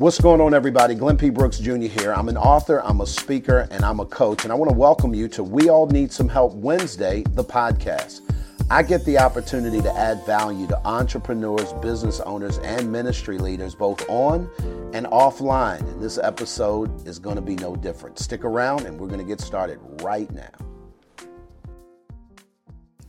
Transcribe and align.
What's 0.00 0.18
going 0.18 0.40
on, 0.40 0.54
everybody? 0.54 0.94
Glenn 0.94 1.18
P. 1.18 1.28
Brooks 1.28 1.58
Jr. 1.58 1.74
here. 1.80 2.14
I'm 2.14 2.30
an 2.30 2.38
author, 2.38 2.82
I'm 2.82 3.02
a 3.02 3.06
speaker, 3.06 3.68
and 3.70 3.84
I'm 3.84 4.00
a 4.00 4.06
coach, 4.06 4.44
and 4.44 4.50
I 4.50 4.54
want 4.54 4.70
to 4.70 4.74
welcome 4.74 5.12
you 5.12 5.28
to 5.28 5.44
We 5.44 5.68
All 5.68 5.86
Need 5.88 6.10
Some 6.10 6.26
Help 6.26 6.54
Wednesday, 6.54 7.22
the 7.32 7.44
podcast. 7.44 8.22
I 8.70 8.82
get 8.82 9.04
the 9.04 9.18
opportunity 9.18 9.82
to 9.82 9.92
add 9.94 10.24
value 10.24 10.66
to 10.68 10.86
entrepreneurs, 10.86 11.74
business 11.82 12.18
owners, 12.20 12.56
and 12.60 12.90
ministry 12.90 13.36
leaders, 13.36 13.74
both 13.74 14.02
on 14.08 14.48
and 14.94 15.04
offline. 15.08 15.80
And 15.80 16.00
this 16.00 16.16
episode 16.16 17.06
is 17.06 17.18
going 17.18 17.36
to 17.36 17.42
be 17.42 17.56
no 17.56 17.76
different. 17.76 18.18
Stick 18.18 18.42
around, 18.42 18.86
and 18.86 18.98
we're 18.98 19.08
going 19.08 19.20
to 19.20 19.26
get 19.26 19.42
started 19.42 19.80
right 20.02 20.30
now. 20.30 20.69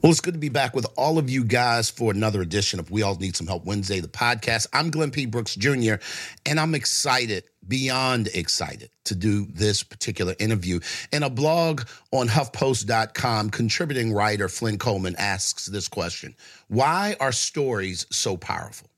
Well, 0.01 0.09
it's 0.11 0.19
good 0.19 0.33
to 0.33 0.39
be 0.39 0.49
back 0.49 0.75
with 0.75 0.87
all 0.97 1.19
of 1.19 1.29
you 1.29 1.43
guys 1.43 1.91
for 1.91 2.11
another 2.11 2.41
edition 2.41 2.79
of 2.79 2.89
We 2.89 3.03
All 3.03 3.15
Need 3.17 3.35
Some 3.35 3.45
Help 3.45 3.65
Wednesday, 3.65 3.99
the 3.99 4.07
podcast. 4.07 4.65
I'm 4.73 4.89
Glenn 4.89 5.11
P. 5.11 5.27
Brooks 5.27 5.53
Jr., 5.53 5.95
and 6.43 6.59
I'm 6.59 6.73
excited, 6.73 7.43
beyond 7.67 8.27
excited, 8.33 8.89
to 9.03 9.13
do 9.13 9.45
this 9.45 9.83
particular 9.83 10.33
interview. 10.39 10.79
In 11.11 11.21
a 11.21 11.29
blog 11.29 11.83
on 12.11 12.27
HuffPost.com, 12.27 13.51
contributing 13.51 14.11
writer 14.11 14.49
Flynn 14.49 14.79
Coleman 14.79 15.15
asks 15.19 15.67
this 15.67 15.87
question 15.87 16.35
Why 16.67 17.15
are 17.19 17.31
stories 17.31 18.07
so 18.09 18.37
powerful? 18.37 18.90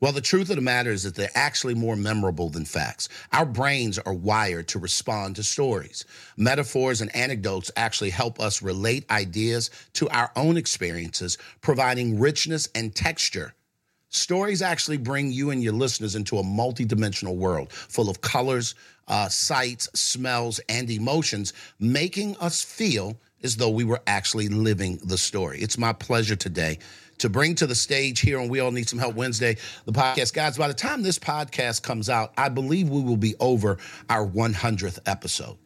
Well, 0.00 0.12
the 0.12 0.22
truth 0.22 0.48
of 0.48 0.56
the 0.56 0.62
matter 0.62 0.90
is 0.90 1.02
that 1.02 1.14
they're 1.14 1.28
actually 1.34 1.74
more 1.74 1.94
memorable 1.94 2.48
than 2.48 2.64
facts. 2.64 3.10
Our 3.32 3.44
brains 3.44 3.98
are 3.98 4.14
wired 4.14 4.66
to 4.68 4.78
respond 4.78 5.36
to 5.36 5.42
stories. 5.42 6.06
Metaphors 6.38 7.02
and 7.02 7.14
anecdotes 7.14 7.70
actually 7.76 8.08
help 8.08 8.40
us 8.40 8.62
relate 8.62 9.10
ideas 9.10 9.70
to 9.94 10.08
our 10.08 10.32
own 10.36 10.56
experiences, 10.56 11.36
providing 11.60 12.18
richness 12.18 12.66
and 12.74 12.94
texture. 12.94 13.54
Stories 14.08 14.62
actually 14.62 14.96
bring 14.96 15.30
you 15.30 15.50
and 15.50 15.62
your 15.62 15.74
listeners 15.74 16.16
into 16.16 16.38
a 16.38 16.42
multidimensional 16.42 17.36
world 17.36 17.70
full 17.70 18.08
of 18.08 18.22
colors, 18.22 18.74
uh, 19.06 19.28
sights, 19.28 19.88
smells, 19.94 20.60
and 20.70 20.90
emotions, 20.90 21.52
making 21.78 22.36
us 22.38 22.64
feel 22.64 23.18
as 23.42 23.56
though 23.56 23.68
we 23.68 23.84
were 23.84 24.00
actually 24.06 24.48
living 24.48 24.98
the 25.04 25.18
story. 25.18 25.60
It's 25.60 25.78
my 25.78 25.92
pleasure 25.92 26.36
today 26.36 26.78
to 27.20 27.28
bring 27.28 27.54
to 27.54 27.66
the 27.66 27.74
stage 27.74 28.20
here 28.20 28.40
on 28.40 28.48
We 28.48 28.60
All 28.60 28.70
Need 28.70 28.88
Some 28.88 28.98
Help 28.98 29.14
Wednesday, 29.14 29.56
the 29.84 29.92
podcast. 29.92 30.32
Guys, 30.32 30.56
by 30.56 30.68
the 30.68 30.74
time 30.74 31.02
this 31.02 31.18
podcast 31.18 31.82
comes 31.82 32.08
out, 32.08 32.32
I 32.36 32.48
believe 32.48 32.88
we 32.88 33.02
will 33.02 33.16
be 33.16 33.34
over 33.40 33.78
our 34.08 34.26
100th 34.26 34.98
episode. 35.06 35.58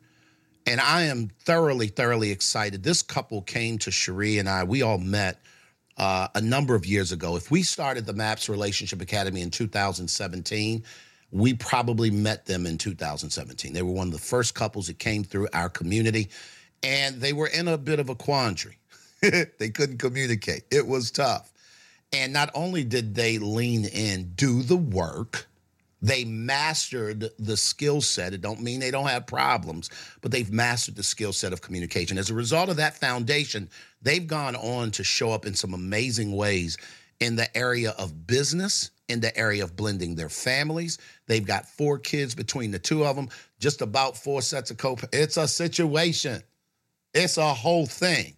And 0.67 0.81
I 0.81 1.03
am 1.05 1.31
thoroughly, 1.45 1.89
thoroughly 1.89 2.31
excited. 2.31 2.83
This 2.83 3.03
couple 3.03 3.43
came 3.43 3.79
to 3.79 3.91
Cherie 3.91 4.39
and 4.39 4.49
I, 4.49 4.65
we 4.65 4.83
all 4.83 4.99
met 4.99 5.41
uh, 5.97 6.29
a 6.35 6.41
number 6.41 6.75
of 6.75 6.87
years 6.87 7.13
ago. 7.13 7.37
If 7.37 7.51
we 7.51 7.63
started 7.63 8.05
the 8.05 8.15
MAPS 8.15 8.49
Relationship 8.49 9.01
Academy 9.01 9.43
in 9.43 9.51
2017, 9.51 10.83
we 11.31 11.55
probably 11.55 12.11
met 12.11 12.47
them 12.47 12.67
in 12.67 12.79
2017. 12.79 13.73
They 13.73 13.83
were 13.83 13.93
one 13.93 14.09
of 14.09 14.13
the 14.13 14.19
first 14.19 14.55
couples 14.55 14.89
that 14.89 14.99
came 14.99 15.23
through 15.23 15.49
our 15.53 15.69
community, 15.69 16.31
and 16.83 17.21
they 17.21 17.33
were 17.33 17.49
in 17.49 17.69
a 17.69 17.79
bit 17.79 18.01
of 18.01 18.09
a 18.09 18.15
quandary 18.15 18.79
they 19.59 19.71
couldn't 19.71 19.99
communicate. 19.99 20.65
It 20.71 20.87
was 20.87 21.11
tough. 21.11 21.53
And 22.13 22.33
not 22.33 22.51
only 22.55 22.85
did 22.85 23.15
they 23.15 23.39
lean 23.39 23.85
in, 23.87 24.33
do 24.35 24.63
the 24.63 24.77
work, 24.77 25.47
they 26.01 26.25
mastered 26.25 27.31
the 27.39 27.57
skill 27.57 28.01
set. 28.01 28.35
It 28.35 28.43
don't 28.43 28.61
mean 28.61 28.81
they 28.81 28.91
don't 28.91 29.09
have 29.09 29.27
problems, 29.27 29.91
but 30.21 30.31
they've 30.31 30.53
mastered 30.53 30.97
the 30.97 31.03
skill 31.03 31.33
set 31.33 31.53
of 31.53 31.63
communication. 31.63 32.19
As 32.19 32.31
a 32.31 32.35
result 32.35 32.69
of 32.69 32.77
that 32.77 32.99
foundation, 32.99 33.71
they've 34.03 34.27
gone 34.27 34.55
on 34.55 34.91
to 34.93 35.05
show 35.05 35.33
up 35.33 35.47
in 35.47 35.55
some 35.55 35.73
amazing 35.75 36.37
ways 36.37 36.77
in 37.21 37.37
the 37.37 37.57
area 37.57 37.95
of 37.99 38.27
business, 38.27 38.91
in 39.09 39.21
the 39.21 39.37
area 39.37 39.65
of 39.65 39.77
blending 39.77 40.15
their 40.15 40.29
families. 40.29 40.99
They've 41.27 41.45
got 41.45 41.67
four 41.67 41.99
kids 41.99 42.35
between 42.35 42.71
the 42.71 42.79
two 42.79 43.05
of 43.05 43.17
them, 43.17 43.31
just 43.59 43.81
about 43.81 44.17
four 44.17 44.43
sets 44.43 44.71
of 44.71 44.77
co. 44.77 44.99
It's 45.13 45.39
a 45.39 45.49
situation. 45.49 46.43
It's 47.15 47.39
a 47.39 47.55
whole 47.55 47.87
thing 47.87 48.37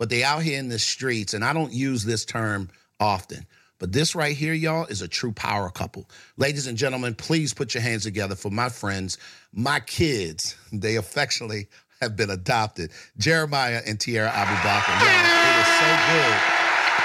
but 0.00 0.08
they 0.08 0.24
out 0.24 0.42
here 0.42 0.58
in 0.58 0.70
the 0.70 0.78
streets, 0.78 1.34
and 1.34 1.44
I 1.44 1.52
don't 1.52 1.74
use 1.74 2.04
this 2.04 2.24
term 2.24 2.70
often. 2.98 3.44
But 3.78 3.92
this 3.92 4.14
right 4.14 4.34
here, 4.34 4.54
y'all, 4.54 4.86
is 4.86 5.02
a 5.02 5.08
true 5.08 5.30
power 5.30 5.68
couple. 5.68 6.08
Ladies 6.38 6.66
and 6.66 6.78
gentlemen, 6.78 7.14
please 7.14 7.52
put 7.52 7.74
your 7.74 7.82
hands 7.82 8.04
together 8.04 8.34
for 8.34 8.50
my 8.50 8.70
friends, 8.70 9.18
my 9.52 9.78
kids. 9.78 10.56
They 10.72 10.96
affectionately 10.96 11.68
have 12.00 12.16
been 12.16 12.30
adopted. 12.30 12.92
Jeremiah 13.18 13.82
and 13.86 13.98
Tiarra 13.98 14.30
Abut-Bakr. 14.30 14.88
Y'all, 15.04 15.20
it 15.44 15.60
is 15.60 15.68
so 15.76 15.90
good 16.08 16.40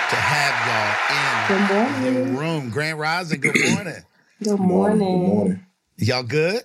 to 0.10 0.16
have 0.16 1.50
y'all 1.52 2.08
in 2.08 2.14
the 2.14 2.40
room. 2.40 2.70
Grand 2.70 2.98
Rising, 2.98 3.42
good 3.42 3.58
morning. 3.74 4.04
Good 4.42 4.58
morning. 4.58 5.00
Good 5.00 5.28
morning. 5.28 5.66
Y'all 5.98 6.24
good? 6.24 6.64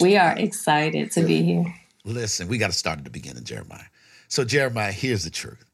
We 0.00 0.16
are 0.16 0.38
excited 0.38 1.10
to 1.12 1.24
be 1.24 1.42
here. 1.42 1.74
Listen, 2.04 2.46
we 2.46 2.58
got 2.58 2.70
to 2.70 2.76
start 2.78 2.98
at 2.98 3.04
the 3.04 3.10
beginning, 3.10 3.42
Jeremiah. 3.42 3.82
So, 4.28 4.44
Jeremiah, 4.44 4.92
here's 4.92 5.24
the 5.24 5.30
truth. 5.30 5.64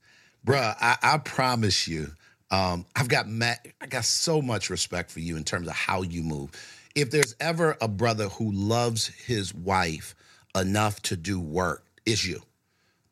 Bruh, 0.46 0.76
I, 0.80 0.96
I 1.02 1.18
promise 1.18 1.88
you, 1.88 2.12
um, 2.50 2.86
I've 2.94 3.08
got 3.08 3.28
ma- 3.28 3.54
I 3.80 3.86
got 3.86 4.04
so 4.04 4.40
much 4.40 4.70
respect 4.70 5.10
for 5.10 5.20
you 5.20 5.36
in 5.36 5.42
terms 5.42 5.66
of 5.66 5.74
how 5.74 6.02
you 6.02 6.22
move. 6.22 6.50
If 6.94 7.10
there's 7.10 7.34
ever 7.40 7.76
a 7.80 7.88
brother 7.88 8.28
who 8.28 8.52
loves 8.52 9.08
his 9.08 9.52
wife 9.52 10.14
enough 10.54 11.02
to 11.02 11.16
do 11.16 11.40
work, 11.40 11.84
it's 12.06 12.24
you. 12.24 12.40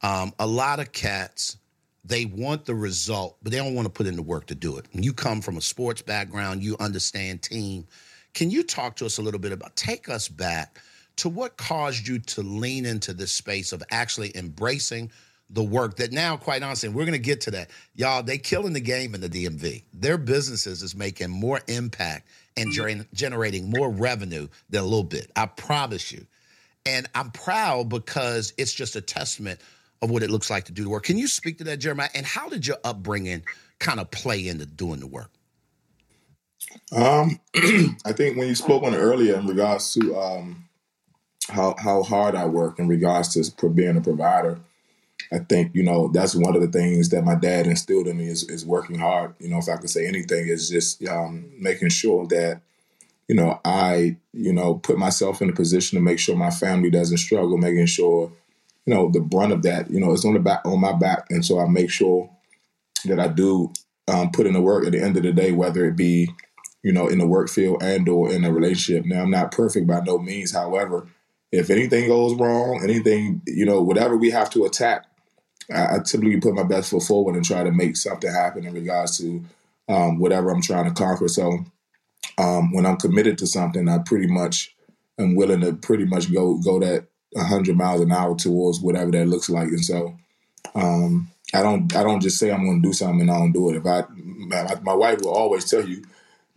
Um, 0.02 0.32
a 0.38 0.46
lot 0.46 0.78
of 0.78 0.92
cats, 0.92 1.56
they 2.04 2.24
want 2.24 2.64
the 2.64 2.74
result, 2.74 3.36
but 3.42 3.50
they 3.50 3.58
don't 3.58 3.74
want 3.74 3.86
to 3.86 3.92
put 3.92 4.06
in 4.06 4.14
the 4.14 4.22
work 4.22 4.46
to 4.46 4.54
do 4.54 4.76
it. 4.76 4.86
And 4.92 5.04
you 5.04 5.12
come 5.12 5.40
from 5.40 5.56
a 5.56 5.60
sports 5.60 6.02
background, 6.02 6.62
you 6.62 6.76
understand 6.78 7.42
team. 7.42 7.86
Can 8.34 8.50
you 8.50 8.62
talk 8.62 8.94
to 8.96 9.06
us 9.06 9.18
a 9.18 9.22
little 9.22 9.40
bit 9.40 9.50
about 9.50 9.74
take 9.74 10.08
us 10.08 10.28
back 10.28 10.78
to 11.16 11.28
what 11.28 11.56
caused 11.56 12.06
you 12.06 12.18
to 12.20 12.42
lean 12.42 12.86
into 12.86 13.12
this 13.12 13.32
space 13.32 13.72
of 13.72 13.82
actually 13.90 14.36
embracing 14.36 15.10
the 15.52 15.62
work 15.62 15.96
that 15.96 16.12
now, 16.12 16.36
quite 16.36 16.62
honestly, 16.62 16.88
we're 16.88 17.04
going 17.04 17.12
to 17.12 17.18
get 17.18 17.42
to 17.42 17.50
that. 17.52 17.70
Y'all, 17.94 18.22
they 18.22 18.38
killing 18.38 18.72
the 18.72 18.80
game 18.80 19.14
in 19.14 19.20
the 19.20 19.28
DMV. 19.28 19.84
Their 19.92 20.18
businesses 20.18 20.82
is 20.82 20.94
making 20.94 21.30
more 21.30 21.60
impact 21.68 22.28
and 22.56 22.72
mm-hmm. 22.72 23.02
generating 23.12 23.70
more 23.70 23.90
revenue 23.90 24.48
than 24.70 24.80
a 24.80 24.84
little 24.84 25.04
bit. 25.04 25.30
I 25.36 25.46
promise 25.46 26.10
you. 26.10 26.26
And 26.84 27.06
I'm 27.14 27.30
proud 27.30 27.88
because 27.88 28.52
it's 28.58 28.72
just 28.72 28.96
a 28.96 29.00
testament 29.00 29.60
of 30.00 30.10
what 30.10 30.22
it 30.22 30.30
looks 30.30 30.50
like 30.50 30.64
to 30.64 30.72
do 30.72 30.82
the 30.82 30.90
work. 30.90 31.04
Can 31.04 31.16
you 31.16 31.28
speak 31.28 31.58
to 31.58 31.64
that, 31.64 31.78
Jeremiah? 31.78 32.08
And 32.14 32.26
how 32.26 32.48
did 32.48 32.66
your 32.66 32.78
upbringing 32.82 33.44
kind 33.78 34.00
of 34.00 34.10
play 34.10 34.48
into 34.48 34.66
doing 34.66 34.98
the 34.98 35.06
work? 35.06 35.30
Um, 36.90 37.38
I 38.04 38.12
think 38.12 38.36
when 38.36 38.48
you 38.48 38.54
spoke 38.54 38.82
on 38.82 38.94
it 38.94 38.98
earlier 38.98 39.36
in 39.36 39.46
regards 39.46 39.92
to 39.94 40.16
um, 40.16 40.68
how 41.48 41.74
how 41.78 42.02
hard 42.02 42.34
I 42.34 42.46
work 42.46 42.78
in 42.78 42.88
regards 42.88 43.34
to 43.34 43.68
being 43.68 43.96
a 43.96 44.00
provider, 44.00 44.58
I 45.32 45.38
think 45.38 45.74
you 45.74 45.82
know 45.82 46.08
that's 46.08 46.34
one 46.34 46.54
of 46.54 46.60
the 46.60 46.68
things 46.68 47.08
that 47.08 47.24
my 47.24 47.34
dad 47.34 47.66
instilled 47.66 48.06
in 48.06 48.18
me 48.18 48.26
is, 48.26 48.48
is 48.48 48.66
working 48.66 48.98
hard. 48.98 49.34
You 49.40 49.48
know, 49.48 49.58
if 49.58 49.68
I 49.68 49.76
could 49.76 49.88
say 49.88 50.06
anything, 50.06 50.48
is 50.48 50.68
just 50.68 51.02
um, 51.06 51.50
making 51.58 51.88
sure 51.88 52.26
that 52.26 52.60
you 53.28 53.34
know 53.34 53.58
I 53.64 54.16
you 54.32 54.52
know 54.52 54.74
put 54.74 54.98
myself 54.98 55.40
in 55.40 55.48
a 55.48 55.54
position 55.54 55.96
to 55.96 56.04
make 56.04 56.18
sure 56.18 56.36
my 56.36 56.50
family 56.50 56.90
doesn't 56.90 57.16
struggle, 57.16 57.56
making 57.56 57.86
sure 57.86 58.32
you 58.84 58.94
know 58.94 59.10
the 59.10 59.20
brunt 59.20 59.52
of 59.52 59.62
that 59.62 59.90
you 59.90 60.00
know 60.00 60.12
is 60.12 60.24
on 60.24 60.34
the 60.34 60.40
back 60.40 60.60
on 60.66 60.80
my 60.80 60.92
back, 60.92 61.26
and 61.30 61.44
so 61.44 61.58
I 61.58 61.66
make 61.66 61.90
sure 61.90 62.28
that 63.06 63.18
I 63.18 63.28
do 63.28 63.72
um, 64.08 64.30
put 64.32 64.46
in 64.46 64.52
the 64.52 64.60
work 64.60 64.84
at 64.84 64.92
the 64.92 65.02
end 65.02 65.16
of 65.16 65.22
the 65.22 65.32
day, 65.32 65.52
whether 65.52 65.86
it 65.86 65.96
be 65.96 66.28
you 66.82 66.92
know 66.92 67.08
in 67.08 67.18
the 67.18 67.26
work 67.26 67.48
field 67.48 67.82
and 67.82 68.06
or 68.06 68.30
in 68.30 68.44
a 68.44 68.52
relationship. 68.52 69.06
Now 69.06 69.22
I'm 69.22 69.30
not 69.30 69.52
perfect 69.52 69.86
by 69.86 70.00
no 70.00 70.18
means, 70.18 70.52
however. 70.52 71.08
If 71.50 71.68
anything 71.68 72.08
goes 72.08 72.34
wrong, 72.34 72.80
anything, 72.82 73.42
you 73.46 73.66
know, 73.66 73.82
whatever 73.82 74.16
we 74.16 74.30
have 74.30 74.48
to 74.50 74.64
attack, 74.64 75.04
I, 75.72 75.96
I, 75.96 75.98
typically 75.98 76.40
put 76.40 76.54
my 76.54 76.62
best 76.62 76.90
foot 76.90 77.02
forward 77.02 77.36
and 77.36 77.44
try 77.44 77.62
to 77.62 77.70
make 77.70 77.96
something 77.96 78.30
happen 78.30 78.66
in 78.66 78.74
regards 78.74 79.18
to 79.18 79.44
um, 79.88 80.18
whatever 80.18 80.50
I'm 80.50 80.62
trying 80.62 80.86
to 80.86 80.94
conquer. 80.94 81.28
So 81.28 81.64
um, 82.38 82.72
when 82.72 82.86
I'm 82.86 82.96
committed 82.96 83.38
to 83.38 83.46
something, 83.46 83.88
I 83.88 83.98
pretty 83.98 84.26
much 84.26 84.74
am 85.18 85.34
willing 85.34 85.60
to 85.60 85.74
pretty 85.74 86.04
much 86.04 86.32
go 86.32 86.56
go 86.58 86.80
that 86.80 87.06
100 87.32 87.76
miles 87.76 88.00
an 88.00 88.12
hour 88.12 88.36
towards 88.36 88.80
whatever 88.80 89.10
that 89.10 89.28
looks 89.28 89.48
like. 89.50 89.68
And 89.68 89.84
so 89.84 90.16
um, 90.74 91.30
I 91.54 91.62
don't 91.62 91.94
I 91.94 92.02
don't 92.02 92.20
just 92.20 92.38
say 92.38 92.50
I'm 92.50 92.64
going 92.64 92.82
to 92.82 92.88
do 92.88 92.92
something 92.92 93.22
and 93.22 93.30
I 93.30 93.38
don't 93.38 93.52
do 93.52 93.70
it. 93.70 93.76
If 93.76 93.86
I 93.86 94.04
my, 94.14 94.74
my 94.82 94.94
wife 94.94 95.20
will 95.20 95.34
always 95.34 95.68
tell 95.68 95.86
you 95.86 96.02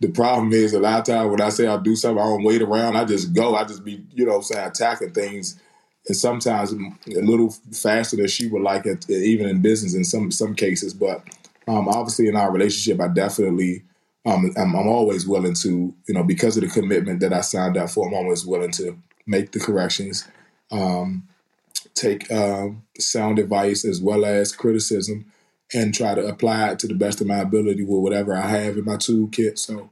the 0.00 0.08
problem 0.08 0.52
is 0.52 0.74
a 0.74 0.80
lot 0.80 1.00
of 1.00 1.04
times 1.06 1.30
when 1.30 1.40
I 1.40 1.48
say 1.48 1.66
I'll 1.66 1.80
do 1.80 1.96
something, 1.96 2.22
I 2.22 2.26
don't 2.26 2.44
wait 2.44 2.62
around. 2.62 2.96
I 2.96 3.04
just 3.04 3.32
go. 3.32 3.54
I 3.54 3.64
just 3.64 3.84
be, 3.84 4.04
you 4.12 4.26
know, 4.26 4.40
saying 4.40 4.66
attacking 4.66 5.12
things 5.12 5.60
and 6.08 6.16
sometimes 6.16 6.72
a 6.72 7.20
little 7.20 7.50
faster 7.72 8.16
than 8.16 8.28
she 8.28 8.46
would 8.48 8.62
like 8.62 8.86
it, 8.86 9.08
even 9.10 9.48
in 9.48 9.60
business 9.60 9.94
in 9.94 10.04
some 10.04 10.30
some 10.30 10.54
cases. 10.54 10.94
But 10.94 11.22
um, 11.68 11.88
obviously, 11.88 12.28
in 12.28 12.36
our 12.36 12.52
relationship, 12.52 13.00
I 13.00 13.08
definitely 13.08 13.82
um, 14.24 14.52
I'm, 14.56 14.74
I'm, 14.74 14.88
always 14.88 15.26
willing 15.26 15.54
to 15.54 15.94
you 16.06 16.14
know 16.14 16.22
because 16.22 16.56
of 16.56 16.62
the 16.62 16.68
commitment 16.68 17.20
that 17.20 17.32
I 17.32 17.40
signed 17.40 17.76
up 17.76 17.90
for. 17.90 18.06
I'm 18.06 18.14
always 18.14 18.46
willing 18.46 18.72
to 18.72 18.98
make 19.26 19.52
the 19.52 19.60
corrections, 19.60 20.26
um, 20.70 21.26
take 21.94 22.30
um, 22.30 22.82
sound 22.98 23.38
advice 23.38 23.84
as 23.84 24.00
well 24.00 24.24
as 24.24 24.54
criticism, 24.54 25.30
and 25.74 25.94
try 25.94 26.14
to 26.14 26.26
apply 26.26 26.70
it 26.70 26.78
to 26.80 26.86
the 26.86 26.94
best 26.94 27.20
of 27.20 27.26
my 27.26 27.38
ability 27.38 27.82
with 27.82 28.00
whatever 28.00 28.34
I 28.34 28.46
have 28.46 28.76
in 28.76 28.84
my 28.84 28.96
toolkit. 28.96 29.58
So, 29.58 29.90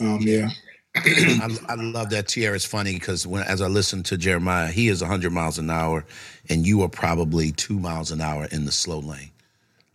um, 0.00 0.20
yeah. 0.20 0.50
I, 0.96 1.48
I, 1.68 1.74
love 1.74 2.10
that 2.10 2.26
Tiarra. 2.26 2.54
It's 2.54 2.64
funny 2.64 2.94
because 2.94 3.26
when 3.26 3.42
as 3.42 3.60
I 3.60 3.66
listen 3.66 4.02
to 4.04 4.16
Jeremiah, 4.16 4.68
he 4.68 4.88
is 4.88 5.00
100 5.00 5.32
miles 5.32 5.58
an 5.58 5.68
hour, 5.68 6.04
and 6.48 6.66
you 6.66 6.82
are 6.82 6.88
probably 6.88 7.50
two 7.50 7.78
miles 7.78 8.12
an 8.12 8.20
hour 8.20 8.46
in 8.52 8.64
the 8.64 8.72
slow 8.72 9.00
lane. 9.00 9.30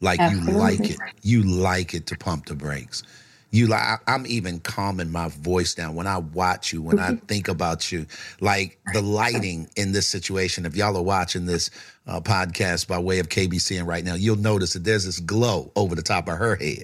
Like 0.01 0.19
Absolutely. 0.19 0.51
you 0.51 0.59
like 0.59 0.89
it, 0.89 0.97
you 1.21 1.43
like 1.43 1.93
it 1.93 2.05
to 2.07 2.17
pump 2.17 2.47
the 2.47 2.55
brakes. 2.55 3.03
You 3.51 3.67
like 3.67 3.99
I'm 4.07 4.27
even 4.27 4.59
calming 4.59 5.11
my 5.11 5.29
voice 5.29 5.73
down 5.73 5.95
when 5.95 6.05
I 6.05 6.17
watch 6.17 6.71
you, 6.71 6.81
when 6.81 6.99
I 6.99 7.15
think 7.27 7.47
about 7.47 7.91
you. 7.91 8.05
Like 8.41 8.77
the 8.93 9.01
lighting 9.01 9.69
in 9.75 9.91
this 9.91 10.05
situation. 10.05 10.65
If 10.65 10.75
y'all 10.75 10.95
are 10.95 11.01
watching 11.01 11.45
this 11.45 11.71
uh, 12.07 12.19
podcast 12.19 12.87
by 12.87 12.99
way 12.99 13.19
of 13.19 13.29
KBC 13.29 13.79
and 13.79 13.87
right 13.87 14.03
now, 14.03 14.13
you'll 14.13 14.35
notice 14.35 14.73
that 14.73 14.83
there's 14.83 15.05
this 15.05 15.19
glow 15.19 15.71
over 15.75 15.95
the 15.95 16.03
top 16.03 16.27
of 16.27 16.37
her 16.37 16.57
head 16.57 16.83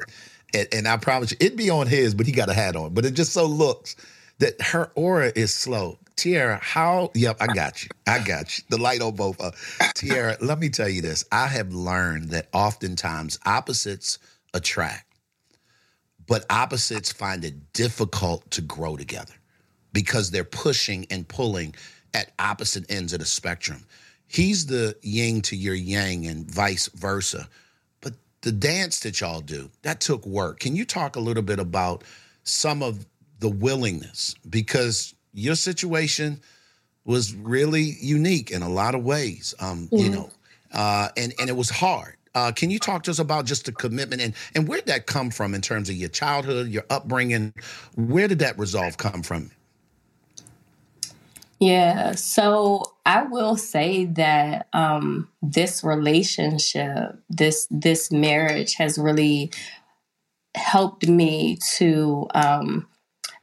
and, 0.54 0.68
and 0.72 0.88
I 0.88 0.98
promise 0.98 1.32
you, 1.32 1.38
it'd 1.40 1.58
be 1.58 1.70
on 1.70 1.88
his, 1.88 2.14
but 2.14 2.26
he 2.26 2.32
got 2.32 2.50
a 2.50 2.54
hat 2.54 2.76
on. 2.76 2.94
But 2.94 3.06
it 3.06 3.12
just 3.12 3.34
so 3.34 3.46
looks 3.46 3.96
that 4.40 4.62
her 4.62 4.92
aura 4.96 5.32
is 5.36 5.54
slow. 5.54 5.98
Tiarra, 6.16 6.60
how? 6.62 7.12
Yep, 7.14 7.38
I 7.42 7.48
got 7.48 7.84
you. 7.84 7.90
I 8.08 8.20
got 8.20 8.58
you. 8.58 8.64
The 8.70 8.78
light 8.78 9.02
on 9.02 9.16
both. 9.16 9.42
Uh, 9.42 9.52
Tiarra, 9.96 10.38
let 10.42 10.60
me 10.60 10.70
tell 10.70 10.88
you 10.88 11.02
this. 11.02 11.26
I 11.32 11.48
have 11.48 11.74
learned 11.74 12.30
that 12.30 12.48
oftentimes 12.54 13.38
opposites 13.46 14.18
attract, 14.54 15.06
but 16.26 16.46
opposites 16.50 17.12
find 17.12 17.44
it 17.44 17.74
difficult 17.74 18.50
to 18.52 18.62
grow 18.62 18.96
together 18.96 19.34
because 19.92 20.32
they're 20.32 20.46
pushing 20.46 21.06
and 21.10 21.28
pulling 21.28 21.76
at 22.14 22.32
opposite 22.40 22.90
ends 22.90 23.12
of 23.12 23.20
the 23.20 23.26
spectrum. 23.26 23.86
He's 24.28 24.66
the 24.66 24.96
yin 25.02 25.42
to 25.44 25.56
your 25.56 25.76
yang 25.76 26.26
and 26.28 26.50
vice 26.50 26.88
versa 26.88 27.50
the 28.46 28.52
dance 28.52 29.00
that 29.00 29.22
y'all 29.22 29.42
do, 29.42 29.72
that 29.82 30.00
took 30.00 30.24
work. 30.24 30.60
Can 30.60 30.76
you 30.76 30.86
talk 30.86 31.16
a 31.16 31.20
little 31.20 31.42
bit 31.42 31.58
about 31.58 32.04
some 32.44 32.84
of 32.84 33.04
the 33.40 33.50
willingness? 33.50 34.36
Because 34.48 35.16
your 35.34 35.56
situation 35.56 36.40
was 37.06 37.34
really 37.34 37.98
unique 38.00 38.52
in 38.52 38.62
a 38.62 38.70
lot 38.70 38.94
of 38.94 39.04
ways. 39.04 39.56
Um, 39.60 39.88
mm-hmm. 39.88 39.98
you 39.98 40.10
know, 40.12 40.30
uh, 40.72 41.10
and 41.18 41.34
and 41.40 41.50
it 41.50 41.58
was 41.58 41.72
hard. 41.72 42.18
Uh, 42.36 42.52
can 42.52 42.70
you 42.70 42.78
talk 42.78 43.02
to 43.04 43.12
us 43.12 43.18
about 43.18 43.46
just 43.46 43.66
the 43.66 43.72
commitment 43.72 44.22
and 44.22 44.36
and 44.54 44.68
where 44.68 44.78
did 44.78 44.90
that 44.90 45.08
come 45.08 45.32
from 45.32 45.56
in 45.56 45.62
terms 45.62 45.90
of 45.90 45.96
your 45.96 46.10
childhood, 46.10 46.68
your 46.68 46.86
upbringing? 46.92 47.52
Where 47.96 48.28
did 48.28 48.40
that 48.40 48.60
resolve 48.60 48.98
come 48.98 49.24
from? 49.24 49.50
Yeah, 51.60 52.16
so 52.16 52.84
I 53.06 53.24
will 53.24 53.56
say 53.56 54.06
that 54.06 54.68
um, 54.74 55.30
this 55.42 55.84
relationship, 55.84 57.18
this 57.30 57.68
this 57.72 58.12
marriage, 58.12 58.76
has 58.76 58.98
really 58.98 59.52
helped 60.56 61.08
me 61.08 61.58
to. 61.78 62.28
Um, 62.34 62.88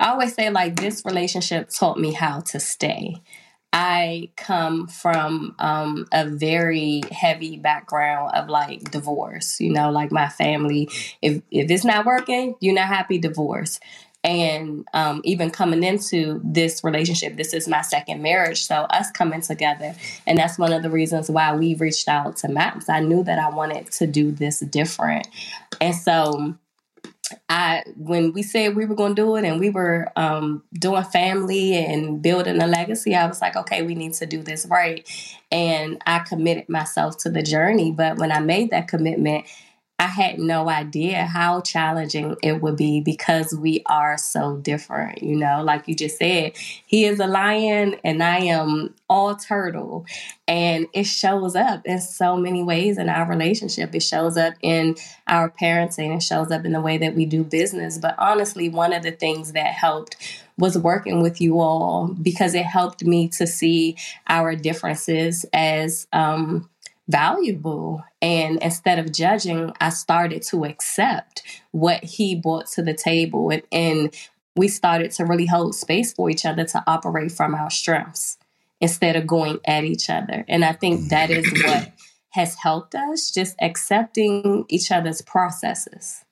I 0.00 0.11
always 0.11 0.35
say 0.35 0.50
like 0.50 0.76
this 0.76 1.05
relationship 1.05 1.70
taught 1.70 1.99
me 1.99 2.12
how 2.12 2.41
to 2.41 2.61
stay. 2.61 3.17
I 3.73 4.31
come 4.37 4.88
from 4.88 5.55
um, 5.59 6.06
a 6.12 6.26
very 6.29 7.03
heavy 7.11 7.59
background 7.59 8.32
of 8.35 8.49
like 8.49 8.91
divorce. 8.91 9.61
You 9.61 9.73
know, 9.73 9.91
like 9.91 10.12
my 10.12 10.29
family, 10.29 10.88
if 11.23 11.43
if 11.50 11.70
it's 11.70 11.85
not 11.85 12.06
working, 12.06 12.56
you're 12.61 12.75
not 12.75 12.88
happy, 12.88 13.19
divorce 13.19 13.81
and 14.25 14.87
um, 14.95 15.21
even 15.25 15.51
coming 15.51 15.83
into 15.83 16.41
this 16.45 16.85
relationship 16.85 17.37
this 17.37 17.53
is 17.53 17.67
my 17.67 17.83
second 17.83 18.23
marriage 18.23 18.65
so 18.65 18.77
us 18.91 19.11
coming 19.11 19.41
together 19.41 19.95
and 20.27 20.39
that's 20.39 20.59
one 20.59 20.73
of 20.73 20.83
the 20.83 20.91
reasons 20.91 21.31
why 21.31 21.55
we 21.55 21.75
reached 21.75 22.09
out 22.09 22.37
to 22.37 22.49
MAPS 22.49 22.89
i 22.89 23.01
knew 23.01 23.25
that 23.25 23.39
i 23.39 23.49
wanted 23.49 23.91
to 23.91 24.07
do 24.07 24.31
this 24.31 24.61
different 24.61 25.27
and 25.81 25.95
so 25.95 26.55
I 27.49 27.83
when 27.97 28.33
we 28.33 28.43
said 28.43 28.77
we 28.77 28.85
were 28.85 28.95
going 28.95 29.15
to 29.15 29.23
do 29.23 29.37
it 29.37 29.45
and 29.45 29.61
we 29.61 29.71
were 29.71 30.11
um, 30.17 30.63
doing 30.75 31.03
family 31.05 31.75
and 31.75 32.21
building 32.21 32.61
a 32.61 32.67
legacy, 32.67 33.15
I 33.15 33.27
was 33.27 33.41
like, 33.41 33.57
okay, 33.57 33.83
we 33.83 33.95
need 33.95 34.15
to 34.15 34.27
do 34.27 34.43
this 34.43 34.67
right, 34.67 35.09
and 35.51 36.03
I 36.07 36.21
committed 36.21 36.69
myself 36.69 37.19
to 37.19 37.31
the 37.31 37.43
journey. 37.43 37.93
But 37.93 38.19
when 38.19 38.33
I 38.33 38.41
made 38.41 38.71
that 38.71 38.89
commitment, 38.89 39.47
I 40.02 40.06
had 40.06 40.40
no 40.40 40.69
idea 40.69 41.26
how 41.26 41.60
challenging 41.60 42.34
it 42.43 42.60
would 42.60 42.76
be 42.76 43.00
because 43.00 43.54
we 43.54 43.84
are 43.87 44.19
so 44.19 44.56
different. 44.56 45.22
You 45.22 45.37
know, 45.37 45.62
like 45.62 45.87
you 45.87 45.94
just 45.94 46.19
said, 46.19 46.56
he 46.87 47.04
is 47.04 47.20
a 47.20 47.28
lion 47.28 47.94
and 48.02 48.20
I 48.20 48.38
am 48.38 48.96
all 49.08 49.37
turtle. 49.37 50.04
And 50.49 50.88
it 50.93 51.04
shows 51.04 51.54
up 51.54 51.82
in 51.87 52.00
so 52.00 52.37
many 52.37 52.64
ways 52.64 52.99
in 52.99 53.08
our 53.08 53.28
relationship. 53.28 53.94
It 53.94 54.02
shows 54.02 54.37
up 54.37 54.54
in 54.60 54.96
our 55.28 55.49
parenting, 55.49 56.16
it 56.16 56.25
shows 56.25 56.50
up 56.50 56.64
in 56.64 56.72
the 56.72 56.81
way 56.81 56.99
that 56.99 57.14
we 57.14 57.25
do 57.25 57.44
business. 57.44 57.96
But 57.96 58.16
honestly, 58.19 58.69
one 58.69 58.93
of 58.93 59.04
the 59.04 59.12
things 59.12 59.52
that 59.52 59.72
helped 59.72 60.16
was 60.58 60.76
working 60.76 61.22
with 61.22 61.40
you 61.40 61.60
all 61.60 62.08
because 62.20 62.54
it 62.54 62.64
helped 62.64 63.04
me 63.04 63.28
to 63.28 63.46
see 63.46 63.96
our 64.28 64.56
differences 64.56 65.46
as 65.52 66.08
um, 66.12 66.69
valuable. 67.12 68.03
And 68.20 68.61
instead 68.62 68.99
of 68.99 69.12
judging, 69.12 69.73
I 69.81 69.91
started 69.91 70.43
to 70.44 70.64
accept 70.64 71.43
what 71.70 72.03
he 72.03 72.35
brought 72.35 72.67
to 72.73 72.82
the 72.82 72.94
table. 72.94 73.50
And, 73.50 73.62
and 73.70 74.14
we 74.56 74.67
started 74.69 75.12
to 75.12 75.25
really 75.25 75.47
hold 75.47 75.75
space 75.75 76.12
for 76.12 76.31
each 76.31 76.44
other 76.44 76.64
to 76.64 76.82
operate 76.87 77.31
from 77.31 77.55
our 77.55 77.70
strengths 77.70 78.38
instead 78.81 79.14
of 79.14 79.26
going 79.26 79.61
at 79.64 79.85
each 79.85 80.11
other. 80.11 80.44
And 80.49 80.64
I 80.64 80.73
think 80.73 81.11
that 81.11 81.31
is 81.31 81.47
what 81.64 81.93
has 82.31 82.56
helped 82.56 82.94
us, 82.94 83.31
just 83.31 83.55
accepting 83.61 84.64
each 84.69 84.91
other's 84.91 85.23
processes. 85.23 86.25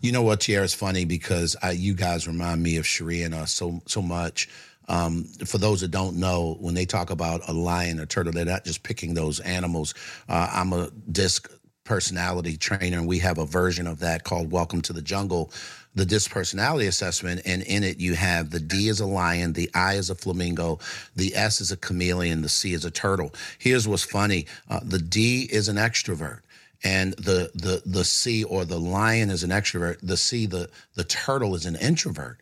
You 0.00 0.12
know 0.12 0.22
what, 0.22 0.40
Tiarra, 0.40 0.64
is 0.64 0.74
funny 0.74 1.04
because 1.04 1.56
I, 1.62 1.72
you 1.72 1.94
guys 1.94 2.26
remind 2.26 2.62
me 2.62 2.76
of 2.76 2.86
Cherie 2.86 3.22
and 3.22 3.34
us 3.34 3.52
so 3.52 3.82
so 3.86 4.00
much. 4.00 4.48
Um, 4.88 5.24
for 5.46 5.58
those 5.58 5.80
that 5.82 5.90
don't 5.90 6.16
know, 6.16 6.56
when 6.60 6.74
they 6.74 6.86
talk 6.86 7.10
about 7.10 7.48
a 7.48 7.52
lion 7.52 8.00
or 8.00 8.06
turtle, 8.06 8.32
they're 8.32 8.44
not 8.44 8.64
just 8.64 8.82
picking 8.82 9.14
those 9.14 9.40
animals. 9.40 9.94
Uh, 10.28 10.50
I'm 10.52 10.72
a 10.72 10.90
disc 11.12 11.50
personality 11.84 12.56
trainer, 12.56 12.98
and 12.98 13.08
we 13.08 13.18
have 13.20 13.38
a 13.38 13.46
version 13.46 13.86
of 13.86 14.00
that 14.00 14.24
called 14.24 14.50
Welcome 14.52 14.82
to 14.82 14.92
the 14.92 15.02
Jungle, 15.02 15.52
the 15.94 16.04
disc 16.04 16.30
personality 16.30 16.86
assessment. 16.86 17.42
And 17.46 17.62
in 17.62 17.84
it, 17.84 17.98
you 18.00 18.14
have 18.14 18.50
the 18.50 18.60
D 18.60 18.88
is 18.88 19.00
a 19.00 19.06
lion, 19.06 19.54
the 19.54 19.70
I 19.74 19.94
is 19.94 20.10
a 20.10 20.14
flamingo, 20.14 20.80
the 21.16 21.34
S 21.34 21.60
is 21.60 21.72
a 21.72 21.76
chameleon, 21.76 22.42
the 22.42 22.48
C 22.48 22.74
is 22.74 22.84
a 22.84 22.90
turtle. 22.90 23.34
Here's 23.58 23.88
what's 23.88 24.04
funny 24.04 24.46
uh, 24.70 24.80
the 24.82 24.98
D 24.98 25.48
is 25.50 25.68
an 25.68 25.76
extrovert 25.76 26.40
and 26.84 27.14
the 27.14 27.50
the 27.54 27.82
the 27.86 28.04
C 28.04 28.44
or 28.44 28.64
the 28.64 28.78
lion 28.78 29.30
is 29.30 29.42
an 29.44 29.50
extrovert. 29.50 29.98
The 30.02 30.16
C, 30.16 30.46
the 30.46 30.70
the 30.94 31.04
turtle 31.04 31.54
is 31.54 31.66
an 31.66 31.76
introvert, 31.76 32.38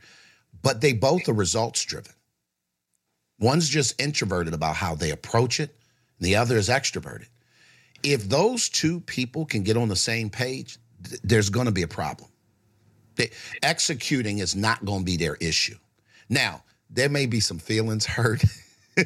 but 0.63 0.81
they 0.81 0.93
both 0.93 1.29
are 1.29 1.35
results 1.35 1.85
driven. 1.85 2.13
One's 3.39 3.69
just 3.69 4.01
introverted 4.01 4.55
about 4.55 4.77
how 4.77 4.95
they 4.95 5.11
approach 5.11 5.61
it, 5.61 5.75
the 6.21 6.37
other 6.37 6.57
is 6.57 6.69
extroverted. 6.69 7.27
If 8.03 8.29
those 8.29 8.69
two 8.69 9.01
people 9.01 9.45
can 9.45 9.63
get 9.63 9.77
on 9.77 9.89
the 9.89 9.97
same 9.97 10.31
page, 10.31 10.79
th- 11.05 11.21
there's 11.23 11.51
going 11.51 11.67
to 11.67 11.73
be 11.73 11.83
a 11.83 11.89
problem. 11.89 12.31
They, 13.17 13.31
executing 13.63 14.39
is 14.39 14.55
not 14.55 14.85
going 14.85 15.01
to 15.01 15.05
be 15.05 15.17
their 15.17 15.37
issue. 15.37 15.77
Now, 16.29 16.63
there 16.91 17.09
may 17.09 17.27
be 17.27 17.41
some 17.41 17.59
feelings 17.59 18.07
hurt 18.07 18.43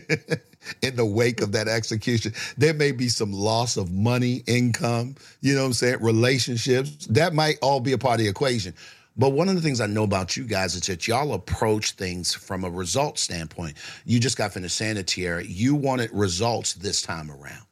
in 0.82 0.96
the 0.96 1.06
wake 1.06 1.40
of 1.40 1.52
that 1.52 1.68
execution. 1.68 2.32
There 2.56 2.74
may 2.74 2.92
be 2.92 3.08
some 3.08 3.32
loss 3.32 3.76
of 3.76 3.90
money, 3.90 4.42
income, 4.46 5.16
you 5.40 5.54
know 5.54 5.62
what 5.62 5.66
I'm 5.68 5.72
saying, 5.72 5.98
relationships. 6.00 7.06
That 7.06 7.34
might 7.34 7.58
all 7.62 7.80
be 7.80 7.92
a 7.92 7.98
part 7.98 8.20
of 8.20 8.24
the 8.24 8.28
equation. 8.28 8.74
But 9.16 9.30
one 9.30 9.48
of 9.48 9.54
the 9.54 9.60
things 9.60 9.80
I 9.80 9.86
know 9.86 10.04
about 10.04 10.36
you 10.36 10.44
guys 10.44 10.74
is 10.74 10.86
that 10.86 11.06
y'all 11.06 11.34
approach 11.34 11.92
things 11.92 12.32
from 12.32 12.64
a 12.64 12.70
result 12.70 13.18
standpoint. 13.18 13.76
You 14.04 14.20
just 14.20 14.38
got 14.38 14.52
finished 14.52 14.76
saying 14.76 14.96
it, 14.96 15.06
Tiarra. 15.06 15.44
You 15.46 15.74
wanted 15.74 16.10
results 16.12 16.74
this 16.74 17.02
time 17.02 17.30
around. 17.30 17.66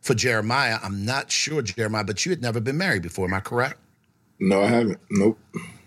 For 0.00 0.14
Jeremiah, 0.14 0.78
I'm 0.82 1.04
not 1.04 1.30
sure, 1.30 1.62
Jeremiah, 1.62 2.04
but 2.04 2.24
you 2.24 2.30
had 2.30 2.42
never 2.42 2.60
been 2.60 2.78
married 2.78 3.02
before. 3.02 3.26
Am 3.26 3.34
I 3.34 3.40
correct? 3.40 3.78
No, 4.40 4.62
I 4.62 4.66
haven't. 4.66 5.00
Nope. 5.10 5.38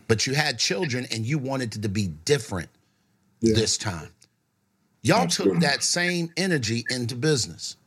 But 0.07 0.27
you 0.27 0.33
had 0.33 0.59
children 0.59 1.05
and 1.11 1.25
you 1.25 1.37
wanted 1.37 1.75
it 1.75 1.81
to 1.81 1.89
be 1.89 2.07
different 2.07 2.69
yeah. 3.39 3.55
this 3.55 3.77
time. 3.77 4.09
Y'all 5.03 5.27
took 5.27 5.59
that 5.59 5.83
same 5.83 6.31
energy 6.37 6.85
into 6.89 7.15
business. 7.15 7.77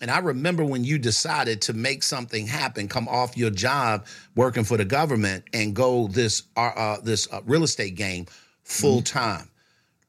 And 0.00 0.10
I 0.10 0.18
remember 0.18 0.64
when 0.64 0.84
you 0.84 0.98
decided 0.98 1.62
to 1.62 1.72
make 1.72 2.02
something 2.02 2.46
happen, 2.46 2.88
come 2.88 3.08
off 3.08 3.36
your 3.36 3.50
job 3.50 4.06
working 4.34 4.64
for 4.64 4.76
the 4.76 4.84
government 4.84 5.44
and 5.52 5.74
go 5.74 6.08
this 6.08 6.42
uh, 6.56 6.72
uh 6.76 7.00
this 7.00 7.32
uh, 7.32 7.40
real 7.46 7.62
estate 7.62 7.94
game 7.94 8.26
full 8.62 9.02
time. 9.02 9.40
Mm-hmm. 9.40 9.48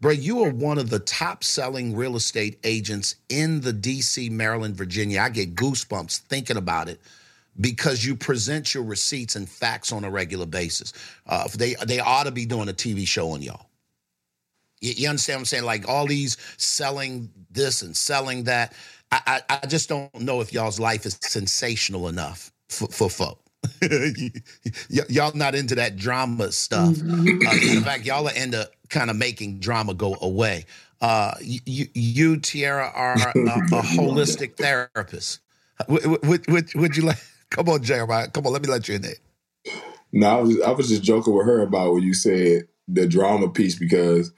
Bro, 0.01 0.11
you 0.11 0.43
are 0.43 0.51
one 0.51 0.77
of 0.77 0.89
the 0.89 0.99
top 0.99 1.43
selling 1.43 1.95
real 1.95 2.15
estate 2.15 2.59
agents 2.63 3.15
in 3.29 3.61
the 3.61 3.71
DC, 3.71 4.29
Maryland, 4.29 4.75
Virginia. 4.75 5.21
I 5.21 5.29
get 5.29 5.55
goosebumps 5.55 6.19
thinking 6.19 6.57
about 6.57 6.89
it 6.89 6.99
because 7.59 8.03
you 8.03 8.15
present 8.15 8.73
your 8.73 8.83
receipts 8.83 9.35
and 9.35 9.49
facts 9.49 9.91
on 9.91 10.03
a 10.03 10.09
regular 10.09 10.45
basis. 10.45 10.93
Uh, 11.25 11.47
they 11.55 11.75
they 11.85 11.99
ought 11.99 12.25
to 12.25 12.31
be 12.31 12.45
doing 12.45 12.69
a 12.69 12.73
TV 12.73 13.07
show 13.07 13.31
on 13.31 13.41
y'all. 13.41 13.67
You, 14.81 14.93
you 14.95 15.09
understand 15.09 15.37
what 15.37 15.41
I'm 15.41 15.45
saying? 15.45 15.63
Like 15.63 15.87
all 15.87 16.05
these 16.05 16.37
selling 16.57 17.29
this 17.49 17.81
and 17.81 17.95
selling 17.95 18.43
that. 18.43 18.73
I, 19.25 19.59
I, 19.63 19.67
just 19.67 19.89
don't 19.89 20.13
know 20.21 20.41
if 20.41 20.53
y'all's 20.53 20.79
life 20.79 21.05
is 21.05 21.17
sensational 21.21 22.07
enough 22.07 22.51
for, 22.69 22.87
for 22.87 23.09
folk. 23.09 23.39
y- 23.81 24.31
y'all 25.09 25.35
not 25.35 25.55
into 25.55 25.75
that 25.75 25.95
drama 25.95 26.51
stuff. 26.51 26.95
Mm-hmm. 26.95 27.47
Uh, 27.47 27.77
in 27.77 27.83
fact, 27.83 28.05
y'all 28.05 28.27
are 28.27 28.33
into 28.35 28.69
kind 28.89 29.09
of 29.09 29.15
making 29.15 29.59
drama 29.59 29.93
go 29.93 30.15
away. 30.21 30.65
Uh, 31.01 31.33
you, 31.41 31.59
you, 31.93 32.37
Tiarra, 32.37 32.91
are 32.95 33.13
a, 33.13 33.29
a 33.29 33.81
holistic 33.83 34.55
therapist. 34.55 35.39
Would, 35.87 36.25
would, 36.25 36.47
would, 36.47 36.73
would 36.75 36.97
you 36.97 37.03
like? 37.03 37.17
Come 37.49 37.69
on, 37.69 37.83
Jeremiah. 37.83 38.27
Come 38.29 38.47
on, 38.47 38.53
let 38.53 38.61
me 38.61 38.69
let 38.69 38.87
you 38.87 38.95
in 38.95 39.01
there. 39.01 39.15
No, 40.11 40.27
I 40.27 40.41
was 40.41 40.61
I 40.61 40.71
was 40.71 40.89
just 40.89 41.03
joking 41.03 41.35
with 41.35 41.45
her 41.45 41.61
about 41.61 41.91
what 41.91 42.03
you 42.03 42.13
said 42.13 42.67
the 42.87 43.07
drama 43.07 43.49
piece 43.49 43.77
because 43.77 44.31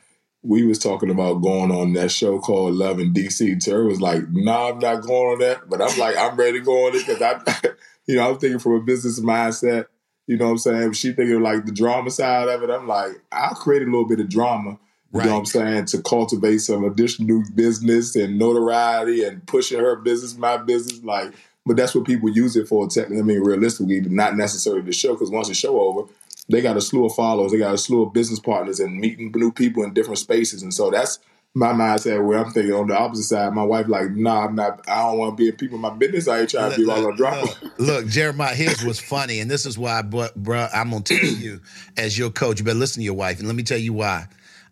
we 0.47 0.63
was 0.63 0.79
talking 0.79 1.09
about 1.09 1.41
going 1.41 1.71
on 1.71 1.93
that 1.93 2.09
show 2.09 2.39
called 2.39 2.73
Love 2.73 2.99
in 2.99 3.13
DC. 3.13 3.59
Terry 3.59 3.85
was 3.85 3.99
like, 3.99 4.29
"Nah, 4.31 4.69
I'm 4.69 4.79
not 4.79 5.01
going 5.01 5.33
on 5.33 5.39
that," 5.39 5.69
but 5.69 5.81
I'm 5.81 5.97
like, 5.99 6.15
"I'm 6.17 6.37
ready 6.37 6.59
to 6.59 6.65
go 6.65 6.87
on 6.87 6.95
it" 6.95 7.05
because 7.05 7.21
I, 7.21 7.69
you 8.07 8.15
know, 8.15 8.29
I'm 8.29 8.37
thinking 8.37 8.59
from 8.59 8.73
a 8.73 8.79
business 8.79 9.19
mindset. 9.19 9.87
You 10.25 10.37
know 10.37 10.45
what 10.45 10.51
I'm 10.51 10.57
saying? 10.57 10.93
She 10.93 11.11
thinking 11.11 11.41
like 11.41 11.65
the 11.65 11.71
drama 11.71 12.09
side 12.11 12.47
of 12.47 12.63
it. 12.63 12.69
I'm 12.69 12.87
like, 12.87 13.11
I'll 13.31 13.55
create 13.55 13.81
a 13.81 13.85
little 13.85 14.07
bit 14.07 14.21
of 14.21 14.29
drama. 14.29 14.79
You 15.13 15.19
right. 15.19 15.25
know 15.25 15.33
what 15.33 15.39
I'm 15.39 15.45
saying? 15.45 15.85
To 15.85 16.01
cultivate 16.01 16.59
some 16.59 16.83
additional 16.83 17.43
business 17.55 18.15
and 18.15 18.37
notoriety 18.39 19.23
and 19.23 19.45
pushing 19.47 19.79
her 19.79 19.95
business, 19.97 20.37
my 20.37 20.57
business. 20.57 21.03
Like, 21.03 21.33
but 21.65 21.75
that's 21.77 21.93
what 21.93 22.05
people 22.05 22.29
use 22.29 22.55
it 22.55 22.67
for. 22.67 22.87
Technically, 22.87 23.19
I 23.19 23.23
mean, 23.23 23.41
realistically, 23.41 24.01
not 24.01 24.37
necessarily 24.37 24.81
the 24.81 24.93
show. 24.93 25.13
Because 25.13 25.29
once 25.29 25.47
the 25.49 25.53
show 25.53 25.79
over, 25.79 26.09
they 26.49 26.61
got 26.61 26.77
a 26.77 26.81
slew 26.81 27.05
of 27.05 27.15
followers, 27.15 27.51
they 27.51 27.57
got 27.57 27.73
a 27.73 27.77
slew 27.77 28.03
of 28.03 28.13
business 28.13 28.39
partners, 28.39 28.79
and 28.79 28.99
meeting 28.99 29.31
new 29.35 29.51
people 29.51 29.83
in 29.83 29.93
different 29.93 30.19
spaces. 30.19 30.63
And 30.63 30.73
so 30.73 30.89
that's 30.89 31.19
my 31.53 31.73
mindset 31.73 32.25
where 32.25 32.37
I'm 32.37 32.51
thinking 32.51 32.73
on 32.73 32.87
the 32.87 32.97
opposite 32.97 33.23
side. 33.23 33.53
My 33.53 33.63
wife 33.63 33.87
like, 33.87 34.11
nah, 34.11 34.45
I'm 34.45 34.55
not. 34.55 34.87
I 34.87 35.03
don't 35.03 35.17
want 35.17 35.37
to 35.37 35.41
be 35.41 35.49
in 35.49 35.55
people 35.55 35.75
in 35.75 35.81
my 35.81 35.93
business. 35.93 36.27
I 36.27 36.41
ain't 36.41 36.49
trying 36.49 36.71
to 36.71 36.77
be 36.77 36.89
all 36.89 37.05
on 37.05 37.15
drama. 37.15 37.41
Look, 37.41 37.57
look, 37.79 38.07
Jeremiah, 38.07 38.55
his 38.55 38.83
was 38.83 38.99
funny, 38.99 39.39
and 39.39 39.49
this 39.49 39.65
is 39.65 39.77
why, 39.77 40.01
bro, 40.01 40.27
bro 40.35 40.67
I'm 40.73 40.91
gonna 40.91 41.03
tell 41.03 41.17
you 41.17 41.61
as 41.97 42.17
your 42.17 42.29
coach. 42.29 42.59
You 42.59 42.65
better 42.65 42.79
listen 42.79 43.01
to 43.01 43.05
your 43.05 43.15
wife, 43.15 43.39
and 43.39 43.47
let 43.47 43.55
me 43.55 43.63
tell 43.63 43.77
you 43.77 43.93
why. 43.93 44.27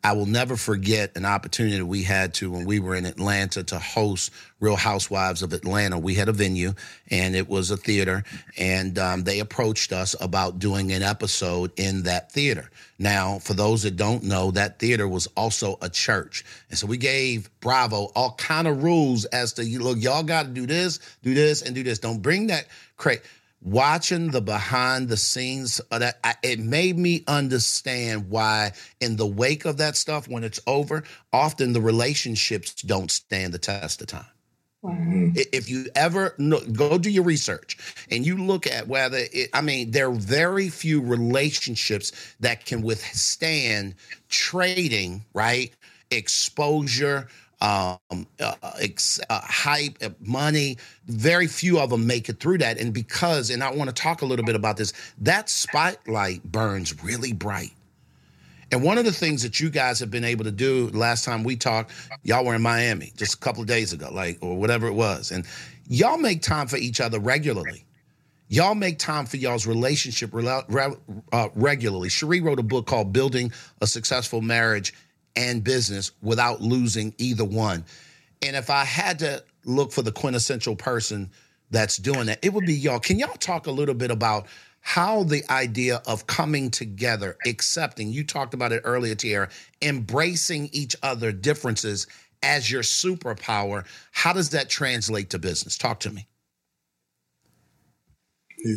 I 0.05 0.11
will 0.11 0.27
never 0.27 0.55
forget 0.55 1.17
an 1.17 1.25
opportunity 1.25 1.81
we 1.81 2.03
had 2.03 2.35
to 2.35 2.51
when 2.51 2.65
we 2.65 2.79
were 2.79 2.93
in 2.93 3.07
Atlanta 3.07 3.63
to 3.63 3.79
host 3.79 4.31
Real 4.59 4.75
Housewives 4.75 5.41
of 5.41 5.51
Atlanta. 5.51 5.97
We 5.97 6.13
had 6.13 6.29
a 6.29 6.31
venue 6.31 6.75
and 7.09 7.35
it 7.35 7.49
was 7.49 7.71
a 7.71 7.77
theater, 7.77 8.23
and 8.55 8.99
um, 8.99 9.23
they 9.23 9.39
approached 9.39 9.91
us 9.91 10.15
about 10.21 10.59
doing 10.59 10.91
an 10.91 11.01
episode 11.01 11.71
in 11.77 12.03
that 12.03 12.31
theater. 12.31 12.69
Now, 12.99 13.39
for 13.39 13.55
those 13.55 13.81
that 13.81 13.95
don't 13.95 14.21
know, 14.21 14.51
that 14.51 14.77
theater 14.77 15.07
was 15.07 15.25
also 15.35 15.79
a 15.81 15.89
church, 15.89 16.45
and 16.69 16.77
so 16.77 16.85
we 16.85 16.97
gave 16.97 17.49
Bravo 17.59 18.11
all 18.15 18.35
kind 18.35 18.67
of 18.67 18.83
rules 18.83 19.25
as 19.25 19.53
to 19.53 19.63
look, 19.79 19.97
y'all 19.99 20.21
got 20.21 20.43
to 20.43 20.49
do 20.49 20.67
this, 20.67 20.99
do 21.23 21.33
this, 21.33 21.63
and 21.63 21.73
do 21.73 21.81
this. 21.81 21.97
Don't 21.97 22.21
bring 22.21 22.45
that 22.47 22.67
crazy 22.97 23.23
watching 23.65 24.29
the 24.29 24.41
behind 24.41 25.09
the 25.09 25.17
scenes 25.17 25.79
of 25.79 25.99
that 25.99 26.19
I, 26.23 26.35
it 26.43 26.59
made 26.59 26.99
me 26.99 27.23
understand 27.27 28.29
why 28.29 28.73
in 29.01 29.15
the 29.15 29.25
wake 29.25 29.65
of 29.65 29.77
that 29.77 29.97
stuff 29.97 30.27
when 30.27 30.43
it's 30.43 30.59
over 30.67 31.03
often 31.33 31.73
the 31.73 31.81
relationships 31.81 32.75
don't 32.83 33.09
stand 33.09 33.55
the 33.55 33.57
test 33.57 34.01
of 34.01 34.07
time 34.07 34.25
mm-hmm. 34.83 35.31
if 35.35 35.67
you 35.67 35.87
ever 35.95 36.35
go 36.73 36.99
do 36.99 37.09
your 37.09 37.23
research 37.23 38.05
and 38.11 38.23
you 38.23 38.37
look 38.37 38.67
at 38.67 38.87
whether 38.87 39.17
it, 39.33 39.49
i 39.51 39.61
mean 39.61 39.89
there 39.89 40.09
are 40.09 40.13
very 40.13 40.69
few 40.69 41.01
relationships 41.01 42.35
that 42.39 42.65
can 42.67 42.83
withstand 42.83 43.95
trading 44.29 45.25
right 45.33 45.73
exposure 46.11 47.27
um, 47.65 48.27
uh, 48.39 48.53
ex, 48.79 49.19
uh, 49.29 49.41
hype, 49.43 49.97
uh, 50.03 50.09
money. 50.19 50.77
Very 51.07 51.47
few 51.47 51.79
of 51.79 51.89
them 51.89 52.05
make 52.05 52.29
it 52.29 52.39
through 52.39 52.59
that. 52.59 52.79
And 52.79 52.93
because, 52.93 53.49
and 53.49 53.63
I 53.63 53.71
want 53.71 53.89
to 53.89 53.93
talk 53.93 54.21
a 54.21 54.25
little 54.25 54.45
bit 54.45 54.55
about 54.55 54.77
this, 54.77 54.93
that 55.19 55.49
spotlight 55.49 56.43
burns 56.43 57.03
really 57.03 57.33
bright. 57.33 57.71
And 58.71 58.83
one 58.83 58.97
of 58.97 59.05
the 59.05 59.11
things 59.11 59.41
that 59.43 59.59
you 59.59 59.69
guys 59.69 59.99
have 59.99 60.11
been 60.11 60.23
able 60.23 60.43
to 60.43 60.51
do 60.51 60.89
last 60.93 61.25
time 61.25 61.43
we 61.43 61.55
talked, 61.55 61.91
y'all 62.23 62.45
were 62.45 62.55
in 62.55 62.61
Miami 62.61 63.11
just 63.15 63.35
a 63.35 63.37
couple 63.37 63.61
of 63.61 63.67
days 63.67 63.93
ago, 63.93 64.09
like, 64.11 64.37
or 64.41 64.57
whatever 64.57 64.87
it 64.87 64.93
was. 64.93 65.31
And 65.31 65.45
y'all 65.87 66.17
make 66.17 66.41
time 66.41 66.67
for 66.67 66.77
each 66.77 67.01
other 67.01 67.19
regularly. 67.19 67.83
Y'all 68.47 68.75
make 68.75 68.99
time 68.99 69.25
for 69.25 69.37
y'all's 69.37 69.65
relationship 69.65 70.31
uh, 70.35 71.49
regularly. 71.55 72.09
Cherie 72.09 72.41
wrote 72.41 72.59
a 72.59 72.63
book 72.63 72.85
called 72.85 73.11
Building 73.11 73.51
a 73.81 73.87
Successful 73.87 74.41
Marriage 74.41 74.93
and 75.35 75.63
business 75.63 76.11
without 76.21 76.61
losing 76.61 77.13
either 77.17 77.45
one. 77.45 77.85
And 78.41 78.55
if 78.55 78.69
I 78.69 78.83
had 78.83 79.19
to 79.19 79.43
look 79.65 79.91
for 79.91 80.01
the 80.01 80.11
quintessential 80.11 80.75
person 80.75 81.31
that's 81.71 81.97
doing 81.97 82.27
that, 82.27 82.39
it 82.43 82.53
would 82.53 82.65
be 82.65 82.73
y'all. 82.73 82.99
Can 82.99 83.19
y'all 83.19 83.35
talk 83.35 83.67
a 83.67 83.71
little 83.71 83.95
bit 83.95 84.11
about 84.11 84.47
how 84.81 85.23
the 85.23 85.43
idea 85.49 86.01
of 86.05 86.27
coming 86.27 86.69
together, 86.69 87.37
accepting, 87.47 88.09
you 88.09 88.23
talked 88.23 88.53
about 88.53 88.71
it 88.71 88.81
earlier, 88.85 89.15
Tiarra, 89.15 89.51
embracing 89.81 90.69
each 90.73 90.95
other 91.01 91.31
differences 91.31 92.05
as 92.43 92.69
your 92.69 92.83
superpower, 92.83 93.85
how 94.11 94.31
does 94.31 94.51
that 94.51 94.69
translate 94.69 95.31
to 95.31 95.39
business? 95.39 95.77
Talk 95.77 95.99
to 96.01 96.11
me. 96.11 96.27
Yeah. 98.63 98.75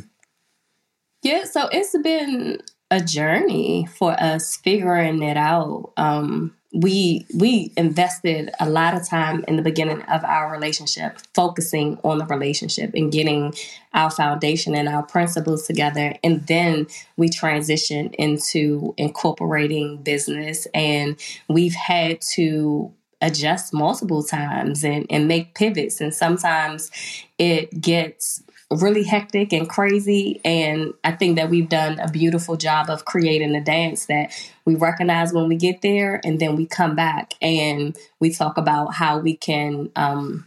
Yeah, 1.23 1.45
so 1.45 1.69
it's 1.73 1.97
been 2.03 2.63
a 2.91 3.01
journey 3.01 3.87
for 3.87 4.13
us 4.13 4.57
figuring 4.57 5.23
it 5.23 5.37
out. 5.37 5.93
Um, 5.97 6.55
we 6.73 7.27
we 7.35 7.73
invested 7.77 8.51
a 8.61 8.69
lot 8.69 8.95
of 8.95 9.09
time 9.09 9.43
in 9.49 9.57
the 9.57 9.63
beginning 9.63 10.03
of 10.03 10.23
our 10.25 10.53
relationship 10.53 11.19
focusing 11.35 11.99
on 12.05 12.19
the 12.19 12.27
relationship 12.27 12.91
and 12.95 13.11
getting 13.11 13.55
our 13.95 14.11
foundation 14.11 14.75
and 14.75 14.87
our 14.87 15.03
principles 15.03 15.67
together 15.67 16.15
and 16.23 16.47
then 16.47 16.87
we 17.17 17.29
transitioned 17.29 18.15
into 18.17 18.93
incorporating 18.99 19.97
business 20.03 20.67
and 20.75 21.19
we've 21.49 21.75
had 21.75 22.21
to 22.21 22.93
adjust 23.23 23.73
multiple 23.73 24.23
times 24.23 24.85
and, 24.85 25.07
and 25.09 25.27
make 25.27 25.55
pivots 25.55 26.03
and 26.03 26.15
sometimes 26.15 26.91
it 27.39 27.81
gets 27.81 28.43
really 28.71 29.03
hectic 29.03 29.53
and 29.53 29.69
crazy. 29.69 30.41
And 30.45 30.93
I 31.03 31.13
think 31.13 31.37
that 31.37 31.49
we've 31.49 31.69
done 31.69 31.99
a 32.01 32.11
beautiful 32.11 32.57
job 32.57 32.91
of 32.91 33.05
creating 33.05 33.55
a 33.55 33.63
dance 33.63 34.07
that 34.07 34.33
we 34.65 34.75
recognize 34.75 35.33
when 35.33 35.49
we 35.49 35.57
get 35.57 35.81
there, 35.81 36.21
and 36.25 36.39
then 36.39 36.57
we 36.57 36.67
come 36.67 36.95
back 36.95 37.35
and 37.41 37.97
we 38.21 38.31
talk 38.31 38.59
about 38.59 38.95
how 38.95 39.19
we 39.19 39.37
can 39.37 39.91
um, 39.97 40.47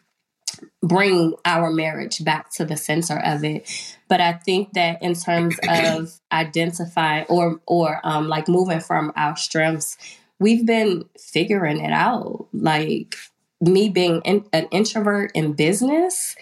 bring 0.83 1.33
our 1.45 1.71
marriage 1.71 2.23
back 2.23 2.51
to 2.51 2.65
the 2.65 2.77
center 2.77 3.19
of 3.19 3.43
it. 3.43 3.67
But 4.07 4.21
I 4.21 4.33
think 4.33 4.73
that 4.73 5.01
in 5.01 5.15
terms 5.15 5.57
of 5.67 6.19
identifying 6.31 7.25
or 7.27 7.59
or 7.65 7.99
um, 8.03 8.27
like 8.27 8.47
moving 8.47 8.81
from 8.81 9.11
our 9.15 9.35
strengths, 9.35 9.97
we've 10.39 10.65
been 10.65 11.05
figuring 11.17 11.79
it 11.79 11.91
out. 11.91 12.47
Like 12.53 13.15
me 13.59 13.89
being 13.89 14.21
in, 14.25 14.45
an 14.53 14.67
introvert 14.71 15.31
in 15.33 15.53
business 15.53 16.35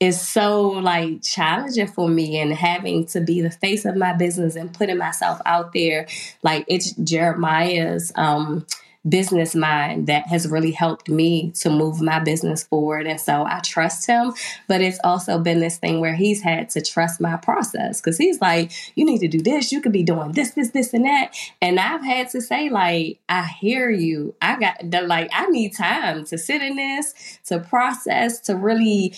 is 0.00 0.20
so 0.20 0.62
like 0.68 1.22
challenging 1.22 1.86
for 1.86 2.08
me 2.08 2.38
and 2.38 2.52
having 2.52 3.06
to 3.06 3.20
be 3.20 3.40
the 3.40 3.50
face 3.50 3.84
of 3.84 3.96
my 3.96 4.12
business 4.12 4.56
and 4.56 4.74
putting 4.74 4.98
myself 4.98 5.40
out 5.46 5.72
there 5.72 6.06
like 6.42 6.64
it's 6.68 6.92
jeremiah's 6.94 8.12
um 8.16 8.66
business 9.06 9.54
mind 9.54 10.06
that 10.06 10.26
has 10.28 10.48
really 10.48 10.70
helped 10.70 11.08
me 11.08 11.50
to 11.52 11.68
move 11.68 12.00
my 12.00 12.18
business 12.18 12.64
forward. 12.64 13.06
And 13.06 13.20
so 13.20 13.44
I 13.44 13.60
trust 13.60 14.06
him. 14.06 14.32
But 14.66 14.80
it's 14.80 14.98
also 15.04 15.38
been 15.38 15.60
this 15.60 15.78
thing 15.78 16.00
where 16.00 16.14
he's 16.14 16.42
had 16.42 16.70
to 16.70 16.80
trust 16.80 17.20
my 17.20 17.36
process 17.36 18.00
because 18.00 18.16
he's 18.16 18.40
like, 18.40 18.72
you 18.96 19.04
need 19.04 19.18
to 19.18 19.28
do 19.28 19.42
this. 19.42 19.72
You 19.72 19.80
could 19.80 19.92
be 19.92 20.02
doing 20.02 20.32
this, 20.32 20.52
this, 20.52 20.70
this, 20.70 20.94
and 20.94 21.04
that. 21.04 21.36
And 21.60 21.78
I've 21.78 22.04
had 22.04 22.30
to 22.30 22.40
say, 22.40 22.70
like, 22.70 23.18
I 23.28 23.44
hear 23.44 23.90
you. 23.90 24.34
I 24.40 24.58
got 24.58 24.90
the, 24.90 25.02
like, 25.02 25.30
I 25.32 25.46
need 25.46 25.76
time 25.76 26.24
to 26.26 26.38
sit 26.38 26.62
in 26.62 26.76
this, 26.76 27.38
to 27.46 27.60
process, 27.60 28.40
to 28.40 28.56
really 28.56 29.14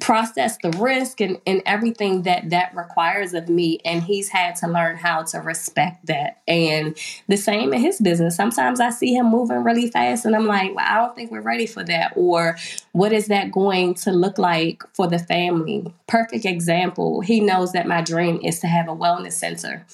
process 0.00 0.56
the 0.62 0.70
risk 0.70 1.20
and, 1.20 1.38
and 1.46 1.62
everything 1.66 2.22
that 2.22 2.50
that 2.50 2.74
requires 2.74 3.34
of 3.34 3.48
me 3.48 3.78
and 3.84 4.02
he's 4.02 4.28
had 4.28 4.56
to 4.56 4.66
learn 4.66 4.96
how 4.96 5.22
to 5.22 5.38
respect 5.38 6.06
that. 6.06 6.40
And 6.48 6.96
the 7.28 7.36
same 7.36 7.72
in 7.72 7.80
his 7.80 8.00
business. 8.00 8.36
Sometimes 8.36 8.80
i 8.80 8.90
see 8.90 9.14
him 9.14 9.26
moving 9.26 9.62
really 9.62 9.90
fast 9.90 10.24
and 10.24 10.34
i'm 10.34 10.46
like 10.46 10.74
well 10.74 10.86
i 10.88 10.94
don't 10.94 11.14
think 11.14 11.30
we're 11.30 11.40
ready 11.40 11.66
for 11.66 11.84
that. 11.84 12.12
Or 12.16 12.56
what 12.92 13.12
is 13.12 13.28
that 13.28 13.52
going 13.52 13.94
to 13.94 14.10
look 14.10 14.38
like 14.38 14.82
for 14.94 15.06
the 15.06 15.18
family? 15.18 15.92
Perfect 16.06 16.44
example. 16.44 17.20
He 17.20 17.40
knows 17.40 17.72
that 17.72 17.86
my 17.86 18.00
dream 18.00 18.40
is 18.42 18.60
to 18.60 18.66
have 18.66 18.88
a 18.88 18.96
wellness 18.96 19.32
center. 19.32 19.86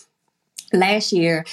Last 0.72 1.12
year 1.12 1.44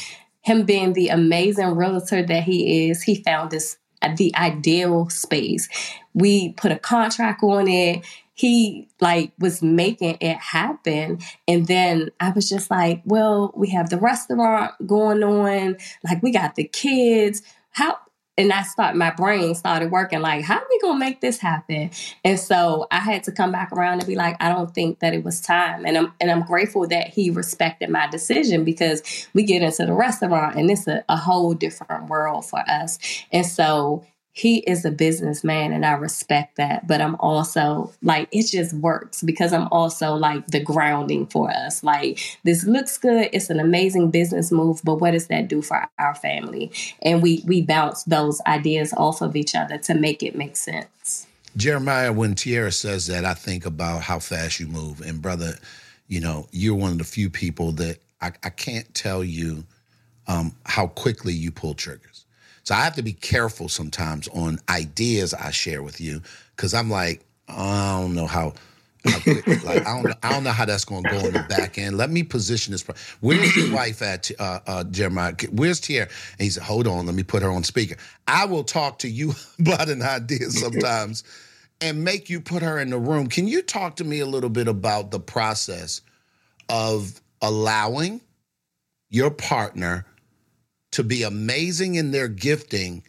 him 0.41 0.65
being 0.65 0.93
the 0.93 1.09
amazing 1.09 1.75
realtor 1.75 2.21
that 2.21 2.43
he 2.43 2.89
is 2.89 3.03
he 3.03 3.15
found 3.15 3.51
this 3.51 3.77
the 4.17 4.35
ideal 4.35 5.09
space. 5.09 5.69
We 6.13 6.51
put 6.53 6.71
a 6.71 6.79
contract 6.79 7.41
on 7.43 7.67
it 7.67 8.03
he 8.33 8.87
like 8.99 9.31
was 9.39 9.61
making 9.61 10.17
it 10.19 10.37
happen 10.37 11.19
and 11.47 11.67
then 11.67 12.09
i 12.19 12.29
was 12.31 12.49
just 12.49 12.71
like 12.71 13.01
well 13.05 13.51
we 13.55 13.69
have 13.69 13.89
the 13.89 13.97
restaurant 13.97 14.71
going 14.85 15.23
on 15.23 15.77
like 16.03 16.21
we 16.23 16.31
got 16.31 16.55
the 16.55 16.63
kids 16.63 17.41
how 17.71 17.97
and 18.37 18.51
I 18.51 18.63
start 18.63 18.95
my 18.95 19.11
brain 19.11 19.53
started 19.53 19.91
working 19.91 20.21
like, 20.21 20.43
how 20.43 20.55
are 20.55 20.65
we 20.69 20.79
gonna 20.79 20.99
make 20.99 21.21
this 21.21 21.37
happen? 21.37 21.91
And 22.23 22.39
so 22.39 22.87
I 22.91 22.99
had 22.99 23.23
to 23.25 23.31
come 23.31 23.51
back 23.51 23.71
around 23.71 23.99
and 23.99 24.07
be 24.07 24.15
like, 24.15 24.35
I 24.39 24.49
don't 24.49 24.73
think 24.73 24.99
that 24.99 25.13
it 25.13 25.23
was 25.23 25.39
time. 25.39 25.85
And 25.85 25.97
I'm 25.97 26.13
and 26.19 26.31
I'm 26.31 26.41
grateful 26.43 26.87
that 26.87 27.09
he 27.09 27.29
respected 27.29 27.89
my 27.89 28.07
decision 28.07 28.63
because 28.63 29.27
we 29.33 29.43
get 29.43 29.61
into 29.61 29.85
the 29.85 29.93
restaurant 29.93 30.55
and 30.55 30.69
it's 30.71 30.87
a, 30.87 31.03
a 31.09 31.17
whole 31.17 31.53
different 31.53 32.09
world 32.09 32.45
for 32.45 32.59
us. 32.59 32.97
And 33.31 33.45
so 33.45 34.03
he 34.35 34.57
is 34.59 34.83
a 34.83 34.91
businessman 34.91 35.71
and 35.71 35.85
I 35.85 35.93
respect 35.93 36.57
that. 36.57 36.87
But 36.87 37.01
I'm 37.01 37.15
also 37.19 37.93
like, 38.01 38.27
it 38.31 38.47
just 38.47 38.73
works 38.73 39.21
because 39.21 39.53
I'm 39.53 39.67
also 39.71 40.15
like 40.15 40.47
the 40.47 40.59
grounding 40.59 41.27
for 41.27 41.51
us. 41.51 41.83
Like, 41.83 42.19
this 42.43 42.65
looks 42.65 42.97
good. 42.97 43.29
It's 43.31 43.51
an 43.51 43.59
amazing 43.59 44.09
business 44.09 44.51
move, 44.51 44.81
but 44.83 44.95
what 44.95 45.11
does 45.11 45.27
that 45.27 45.47
do 45.47 45.61
for 45.61 45.87
our 45.99 46.15
family? 46.15 46.71
And 47.03 47.21
we, 47.21 47.43
we 47.45 47.61
bounce 47.61 48.03
those 48.05 48.41
ideas 48.47 48.91
off 48.97 49.21
of 49.21 49.35
each 49.35 49.53
other 49.53 49.77
to 49.77 49.93
make 49.93 50.23
it 50.23 50.35
make 50.35 50.57
sense. 50.57 51.27
Jeremiah, 51.55 52.11
when 52.11 52.33
Tiarra 52.33 52.73
says 52.73 53.05
that, 53.07 53.25
I 53.25 53.35
think 53.35 53.67
about 53.67 54.01
how 54.01 54.17
fast 54.17 54.59
you 54.59 54.65
move. 54.65 55.01
And 55.01 55.21
brother, 55.21 55.53
you 56.07 56.19
know, 56.19 56.47
you're 56.51 56.73
one 56.73 56.93
of 56.93 56.97
the 56.97 57.03
few 57.03 57.29
people 57.29 57.71
that 57.73 57.99
I, 58.19 58.31
I 58.43 58.49
can't 58.49 58.91
tell 58.95 59.23
you 59.23 59.63
um, 60.27 60.55
how 60.65 60.87
quickly 60.87 61.33
you 61.33 61.51
pull 61.51 61.75
triggers 61.75 62.12
so 62.63 62.75
I 62.75 62.83
have 62.83 62.95
to 62.95 63.03
be 63.03 63.13
careful 63.13 63.69
sometimes 63.69 64.27
on 64.29 64.59
ideas 64.69 65.33
I 65.33 65.51
share 65.51 65.83
with 65.83 65.99
you 65.99 66.21
because 66.55 66.73
I'm 66.73 66.89
like, 66.89 67.25
I 67.47 67.99
don't 68.01 68.15
know 68.15 68.25
how. 68.27 68.53
like 69.65 69.85
I 69.85 69.97
don't, 69.97 70.13
I 70.23 70.31
don't 70.33 70.45
know 70.45 70.51
how 70.51 70.63
that's 70.63 70.85
going 70.85 71.03
to 71.03 71.09
go 71.09 71.27
in 71.27 71.33
the 71.33 71.39
back 71.39 71.77
end. 71.77 71.97
Let 71.97 72.09
me 72.09 72.23
position 72.23 72.71
this. 72.71 72.85
Where's 73.19 73.53
your 73.53 73.73
wife 73.73 74.01
at, 74.01 74.31
uh, 74.39 74.61
uh, 74.65 74.83
Jeremiah? 74.85 75.35
Where's 75.51 75.81
Tiarra? 75.81 76.03
And 76.03 76.41
he 76.41 76.49
said, 76.49 76.63
"Hold 76.63 76.87
on, 76.87 77.05
let 77.05 77.13
me 77.13 77.23
put 77.23 77.43
her 77.43 77.51
on 77.51 77.65
speaker." 77.65 77.97
I 78.29 78.45
will 78.45 78.63
talk 78.63 78.99
to 78.99 79.09
you 79.09 79.33
about 79.59 79.89
an 79.89 80.01
idea 80.01 80.49
sometimes, 80.49 81.25
and 81.81 82.05
make 82.05 82.29
you 82.29 82.39
put 82.39 82.63
her 82.63 82.79
in 82.79 82.91
the 82.91 82.97
room. 82.97 83.27
Can 83.27 83.45
you 83.45 83.61
talk 83.61 83.97
to 83.97 84.05
me 84.05 84.21
a 84.21 84.25
little 84.25 84.49
bit 84.49 84.69
about 84.69 85.11
the 85.11 85.19
process 85.19 85.99
of 86.69 87.19
allowing 87.41 88.21
your 89.09 89.31
partner 89.31 90.05
to 90.93 91.03
be 91.03 91.23
amazing 91.23 91.95
in 91.95 92.11
their 92.11 92.27
gifting 92.27 93.03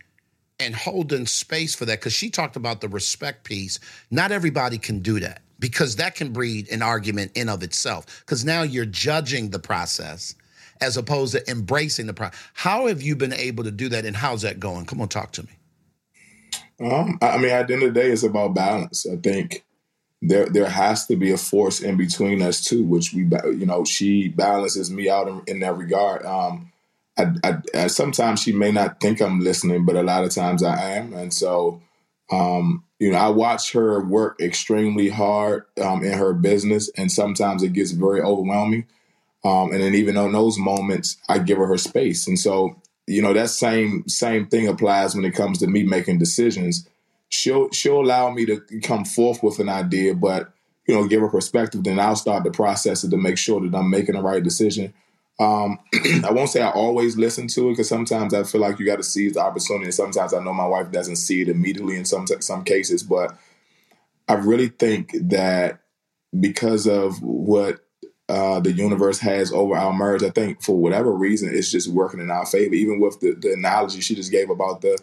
and 0.60 0.74
holding 0.74 1.26
space 1.26 1.74
for 1.74 1.84
that 1.84 2.00
because 2.00 2.12
she 2.12 2.30
talked 2.30 2.56
about 2.56 2.80
the 2.80 2.88
respect 2.88 3.44
piece. 3.44 3.78
Not 4.10 4.32
everybody 4.32 4.78
can 4.78 5.00
do 5.00 5.20
that 5.20 5.42
because 5.58 5.96
that 5.96 6.14
can 6.14 6.32
breed 6.32 6.68
an 6.70 6.82
argument 6.82 7.32
in 7.34 7.48
of 7.48 7.62
itself 7.62 8.22
because 8.24 8.44
now 8.44 8.62
you're 8.62 8.86
judging 8.86 9.50
the 9.50 9.58
process 9.58 10.34
as 10.80 10.96
opposed 10.96 11.32
to 11.32 11.50
embracing 11.50 12.06
the 12.06 12.14
process 12.14 12.38
how 12.52 12.86
have 12.86 13.02
you 13.02 13.14
been 13.16 13.32
able 13.32 13.64
to 13.64 13.70
do 13.70 13.88
that 13.88 14.04
and 14.04 14.16
how's 14.16 14.42
that 14.42 14.58
going? 14.58 14.86
Come 14.86 15.00
on 15.00 15.08
talk 15.08 15.32
to 15.32 15.42
me. 15.42 15.52
Um, 16.80 17.18
i 17.22 17.38
mean 17.38 17.50
at 17.50 17.68
the 17.68 17.74
end 17.74 17.82
of 17.84 17.94
the 17.94 18.00
day 18.00 18.10
it's 18.10 18.24
about 18.24 18.54
balance. 18.54 19.06
I 19.06 19.16
think 19.16 19.64
there 20.22 20.46
there 20.46 20.68
has 20.68 21.06
to 21.06 21.16
be 21.16 21.30
a 21.30 21.36
force 21.36 21.80
in 21.80 21.96
between 21.96 22.40
us 22.42 22.64
too 22.64 22.84
which 22.84 23.12
we 23.12 23.22
you 23.22 23.66
know 23.66 23.84
she 23.84 24.28
balances 24.28 24.90
me 24.90 25.08
out 25.08 25.28
in, 25.28 25.42
in 25.46 25.60
that 25.60 25.76
regard. 25.76 26.24
Um, 26.24 26.72
I, 27.16 27.32
I, 27.44 27.58
I, 27.74 27.86
sometimes 27.86 28.42
she 28.42 28.52
may 28.52 28.72
not 28.72 29.00
think 29.00 29.20
I'm 29.20 29.40
listening, 29.40 29.84
but 29.84 29.96
a 29.96 30.02
lot 30.02 30.24
of 30.24 30.30
times 30.30 30.62
I 30.62 30.96
am. 30.96 31.12
And 31.12 31.32
so, 31.32 31.80
um, 32.30 32.84
you 32.98 33.12
know, 33.12 33.18
I 33.18 33.28
watch 33.28 33.72
her 33.72 34.00
work 34.00 34.40
extremely 34.40 35.08
hard 35.10 35.64
um, 35.82 36.02
in 36.02 36.12
her 36.18 36.32
business, 36.32 36.90
and 36.96 37.10
sometimes 37.10 37.62
it 37.62 37.72
gets 37.72 37.92
very 37.92 38.20
overwhelming. 38.20 38.86
Um, 39.44 39.72
and 39.72 39.80
then 39.80 39.94
even 39.94 40.16
on 40.16 40.32
those 40.32 40.58
moments, 40.58 41.18
I 41.28 41.38
give 41.38 41.58
her 41.58 41.66
her 41.66 41.76
space. 41.76 42.26
And 42.26 42.38
so, 42.38 42.80
you 43.06 43.20
know, 43.20 43.34
that 43.34 43.50
same 43.50 44.08
same 44.08 44.46
thing 44.46 44.66
applies 44.66 45.14
when 45.14 45.24
it 45.24 45.34
comes 45.34 45.58
to 45.58 45.66
me 45.66 45.82
making 45.82 46.18
decisions. 46.18 46.88
She'll 47.28 47.70
she'll 47.70 48.00
allow 48.00 48.30
me 48.30 48.46
to 48.46 48.60
come 48.82 49.04
forth 49.04 49.42
with 49.42 49.58
an 49.58 49.68
idea, 49.68 50.14
but 50.14 50.50
you 50.86 50.94
know, 50.94 51.06
give 51.06 51.20
her 51.20 51.28
perspective. 51.28 51.84
Then 51.84 51.98
I'll 52.00 52.16
start 52.16 52.44
the 52.44 52.50
process 52.50 53.02
to 53.02 53.16
make 53.16 53.36
sure 53.36 53.60
that 53.60 53.76
I'm 53.76 53.90
making 53.90 54.14
the 54.14 54.22
right 54.22 54.42
decision 54.42 54.94
um, 55.40 55.78
I 56.24 56.30
won't 56.30 56.50
say 56.50 56.62
I 56.62 56.70
always 56.70 57.16
listen 57.16 57.48
to 57.48 57.68
it 57.68 57.72
because 57.72 57.88
sometimes 57.88 58.34
I 58.34 58.44
feel 58.44 58.60
like 58.60 58.78
you 58.78 58.86
got 58.86 58.96
to 58.96 59.02
seize 59.02 59.34
the 59.34 59.40
opportunity. 59.40 59.90
Sometimes 59.90 60.32
I 60.32 60.42
know 60.42 60.54
my 60.54 60.66
wife 60.66 60.92
doesn't 60.92 61.16
see 61.16 61.42
it 61.42 61.48
immediately 61.48 61.96
in 61.96 62.04
some 62.04 62.26
some 62.26 62.64
cases, 62.64 63.02
but 63.02 63.36
I 64.28 64.34
really 64.34 64.68
think 64.68 65.14
that 65.28 65.80
because 66.38 66.86
of 66.86 67.20
what 67.22 67.80
uh, 68.28 68.60
the 68.60 68.72
universe 68.72 69.18
has 69.18 69.52
over 69.52 69.76
our 69.76 69.92
marriage, 69.92 70.22
I 70.22 70.30
think 70.30 70.62
for 70.62 70.76
whatever 70.76 71.12
reason, 71.12 71.54
it's 71.54 71.70
just 71.70 71.88
working 71.88 72.20
in 72.20 72.30
our 72.30 72.46
favor. 72.46 72.74
Even 72.74 73.00
with 73.00 73.20
the, 73.20 73.32
the 73.32 73.52
analogy 73.52 74.00
she 74.00 74.14
just 74.14 74.32
gave 74.32 74.50
about 74.50 74.80
the 74.80 74.96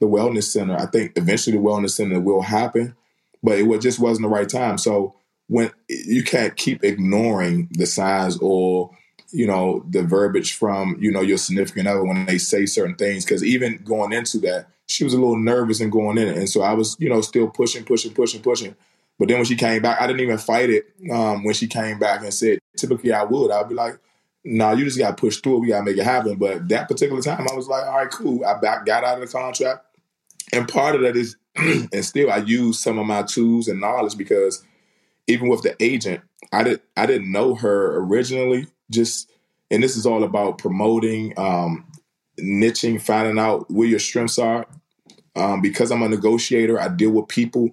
the 0.00 0.06
wellness 0.06 0.44
center, 0.44 0.76
I 0.76 0.86
think 0.86 1.12
eventually 1.16 1.56
the 1.56 1.62
wellness 1.62 1.90
center 1.90 2.20
will 2.20 2.42
happen, 2.42 2.94
but 3.42 3.58
it 3.58 3.80
just 3.80 3.98
wasn't 3.98 4.24
the 4.24 4.34
right 4.34 4.48
time. 4.48 4.78
So 4.78 5.16
when 5.48 5.70
you 5.88 6.24
can't 6.24 6.56
keep 6.56 6.82
ignoring 6.82 7.68
the 7.72 7.86
signs 7.86 8.38
or 8.40 8.90
you 9.32 9.46
know 9.46 9.84
the 9.88 10.02
verbiage 10.02 10.54
from 10.54 10.96
you 11.00 11.10
know 11.10 11.22
your 11.22 11.38
significant 11.38 11.88
other 11.88 12.04
when 12.04 12.26
they 12.26 12.38
say 12.38 12.66
certain 12.66 12.94
things 12.94 13.24
because 13.24 13.42
even 13.42 13.78
going 13.78 14.12
into 14.12 14.38
that 14.38 14.68
she 14.86 15.04
was 15.04 15.14
a 15.14 15.18
little 15.18 15.38
nervous 15.38 15.80
and 15.80 15.90
going 15.90 16.18
in 16.18 16.28
it. 16.28 16.36
And 16.36 16.48
so 16.48 16.62
i 16.62 16.72
was 16.72 16.96
you 17.00 17.08
know 17.08 17.20
still 17.20 17.48
pushing 17.48 17.84
pushing 17.84 18.12
pushing 18.12 18.42
pushing. 18.42 18.76
But 19.18 19.28
then 19.28 19.38
when 19.38 19.46
she 19.46 19.56
came 19.56 19.82
back 19.82 20.00
i 20.00 20.06
didn't 20.06 20.20
even 20.20 20.38
fight 20.38 20.70
it 20.70 20.86
um, 21.10 21.44
when 21.44 21.54
she 21.54 21.66
came 21.66 21.98
back 21.98 22.22
and 22.22 22.32
said 22.32 22.58
typically 22.76 23.12
i 23.12 23.24
would. 23.24 23.50
I'd 23.50 23.68
be 23.68 23.74
like 23.74 23.98
no 24.44 24.70
nah, 24.70 24.72
you 24.72 24.84
just 24.84 24.98
got 24.98 25.16
to 25.16 25.20
push 25.20 25.36
through 25.36 25.58
it. 25.58 25.60
We 25.60 25.68
got 25.68 25.78
to 25.78 25.84
make 25.84 25.96
it 25.96 26.02
happen. 26.02 26.34
But 26.36 26.68
that 26.68 26.88
particular 26.88 27.22
time 27.22 27.46
i 27.50 27.54
was 27.54 27.68
like 27.68 27.86
all 27.86 27.98
right 27.98 28.10
cool. 28.10 28.44
I 28.44 28.58
back, 28.58 28.86
got 28.86 29.04
out 29.04 29.20
of 29.20 29.26
the 29.26 29.32
contract. 29.32 29.84
And 30.52 30.68
part 30.68 30.94
of 30.94 31.02
that 31.02 31.16
is 31.16 31.36
and 31.56 32.04
still 32.04 32.30
i 32.30 32.38
use 32.38 32.78
some 32.78 32.98
of 32.98 33.06
my 33.06 33.22
tools 33.22 33.68
and 33.68 33.80
knowledge 33.80 34.16
because 34.16 34.64
even 35.26 35.48
with 35.48 35.62
the 35.62 35.76
agent 35.82 36.22
i 36.50 36.62
did 36.62 36.80
i 36.96 37.04
didn't 37.04 37.30
know 37.30 37.54
her 37.54 37.98
originally 37.98 38.66
just 38.90 39.30
and 39.72 39.82
this 39.82 39.96
is 39.96 40.04
all 40.04 40.22
about 40.22 40.58
promoting, 40.58 41.32
um, 41.38 41.86
niching, 42.38 43.00
finding 43.00 43.38
out 43.38 43.70
where 43.70 43.88
your 43.88 43.98
strengths 43.98 44.38
are. 44.38 44.66
Um, 45.34 45.62
because 45.62 45.90
I'm 45.90 46.02
a 46.02 46.10
negotiator, 46.10 46.78
I 46.78 46.88
deal 46.88 47.10
with 47.10 47.28
people. 47.28 47.70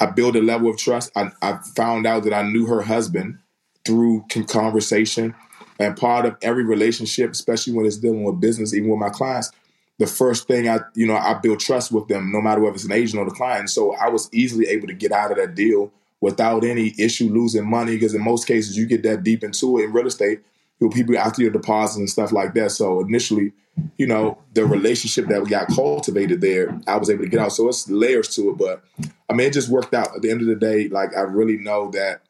I 0.00 0.06
build 0.06 0.34
a 0.34 0.42
level 0.42 0.68
of 0.68 0.76
trust. 0.76 1.12
I, 1.14 1.30
I 1.40 1.58
found 1.76 2.04
out 2.04 2.24
that 2.24 2.34
I 2.34 2.42
knew 2.42 2.66
her 2.66 2.82
husband 2.82 3.38
through 3.84 4.24
conversation, 4.48 5.34
and 5.78 5.96
part 5.96 6.26
of 6.26 6.36
every 6.42 6.64
relationship, 6.64 7.30
especially 7.30 7.72
when 7.72 7.86
it's 7.86 7.96
dealing 7.96 8.24
with 8.24 8.40
business, 8.40 8.74
even 8.74 8.90
with 8.90 8.98
my 8.98 9.08
clients, 9.08 9.52
the 9.98 10.06
first 10.06 10.48
thing 10.48 10.68
I, 10.68 10.80
you 10.94 11.06
know, 11.06 11.16
I 11.16 11.34
build 11.34 11.60
trust 11.60 11.92
with 11.92 12.08
them, 12.08 12.32
no 12.32 12.40
matter 12.40 12.60
whether 12.60 12.74
it's 12.74 12.84
an 12.84 12.92
agent 12.92 13.20
or 13.20 13.24
the 13.24 13.34
client. 13.34 13.70
So 13.70 13.94
I 13.94 14.08
was 14.08 14.28
easily 14.32 14.66
able 14.66 14.88
to 14.88 14.94
get 14.94 15.12
out 15.12 15.30
of 15.30 15.36
that 15.38 15.54
deal 15.54 15.92
without 16.20 16.64
any 16.64 16.94
issue 16.98 17.28
losing 17.28 17.68
money 17.68 17.96
because 17.96 18.14
in 18.14 18.22
most 18.22 18.46
cases 18.46 18.76
you 18.76 18.86
get 18.86 19.02
that 19.02 19.22
deep 19.22 19.42
into 19.42 19.78
it 19.78 19.84
in 19.84 19.92
real 19.92 20.06
estate 20.06 20.40
you 20.80 20.88
know, 20.88 20.92
people 20.92 21.16
after 21.16 21.42
your 21.42 21.50
deposits 21.50 21.98
and 21.98 22.10
stuff 22.10 22.32
like 22.32 22.54
that. 22.54 22.70
So 22.70 23.00
initially, 23.00 23.52
you 23.98 24.06
know, 24.06 24.38
the 24.54 24.64
relationship 24.64 25.26
that 25.28 25.42
we 25.42 25.50
got 25.50 25.68
cultivated 25.68 26.40
there, 26.40 26.78
I 26.86 26.96
was 26.96 27.10
able 27.10 27.24
to 27.24 27.30
get 27.30 27.40
out. 27.40 27.52
So 27.52 27.68
it's 27.68 27.88
layers 27.88 28.34
to 28.36 28.50
it, 28.50 28.58
but 28.58 28.82
I 29.28 29.34
mean, 29.34 29.46
it 29.46 29.52
just 29.52 29.68
worked 29.68 29.94
out. 29.94 30.16
At 30.16 30.22
the 30.22 30.30
end 30.30 30.40
of 30.40 30.46
the 30.46 30.56
day, 30.56 30.88
like 30.88 31.16
I 31.16 31.20
really 31.20 31.58
know 31.58 31.90
that 31.90 32.22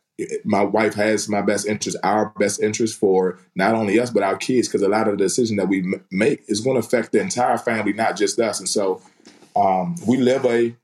my 0.45 0.63
wife 0.63 0.95
has 0.95 1.29
my 1.29 1.41
best 1.41 1.67
interest, 1.67 1.97
our 2.03 2.33
best 2.39 2.61
interest 2.61 2.99
for 2.99 3.39
not 3.55 3.75
only 3.75 3.99
us 3.99 4.11
but 4.11 4.23
our 4.23 4.37
kids, 4.37 4.69
because 4.69 4.83
a 4.83 4.89
lot 4.89 5.09
of 5.09 5.17
the 5.17 5.25
decision 5.25 5.57
that 5.57 5.69
we 5.69 5.95
make 6.11 6.43
is 6.47 6.61
going 6.61 6.75
to 6.75 6.87
affect 6.87 7.13
the 7.13 7.21
entire 7.21 7.57
family, 7.57 7.93
not 7.93 8.17
just 8.17 8.39
us. 8.39 8.59
And 8.59 8.69
so 8.69 9.01
um, 9.57 9.95
we 10.07 10.19
live 10.19 10.45
a 10.45 10.77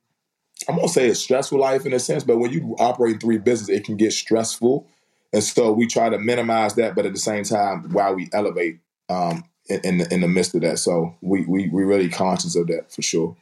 I'm 0.69 0.77
gonna 0.77 0.89
say 0.89 1.09
a 1.09 1.15
stressful 1.15 1.59
life 1.59 1.87
in 1.87 1.93
a 1.93 1.99
sense, 1.99 2.25
but 2.25 2.39
when 2.39 2.53
you 2.53 2.77
operate 2.79 3.21
three 3.21 3.39
businesses, 3.39 3.75
it 3.75 3.85
can 3.85 3.97
get 3.97 4.13
stressful. 4.13 4.87
And 5.33 5.43
so 5.43 5.73
we 5.73 5.87
try 5.87 6.09
to 6.09 6.19
minimize 6.19 6.75
that, 6.75 6.95
but 6.95 7.05
at 7.05 7.13
the 7.13 7.19
same 7.19 7.45
time, 7.45 7.91
while 7.91 8.15
we 8.15 8.29
elevate 8.33 8.79
um, 9.09 9.45
in, 9.69 9.81
in 9.85 9.99
the, 9.99 10.15
in 10.15 10.21
the 10.21 10.29
midst 10.29 10.55
of 10.55 10.63
that. 10.63 10.79
So 10.79 11.15
we 11.21 11.43
we 11.43 11.69
we 11.69 11.85
really 11.85 12.09
conscious 12.09 12.57
of 12.57 12.67
that 12.69 12.93
for 12.93 13.03
sure. 13.03 13.37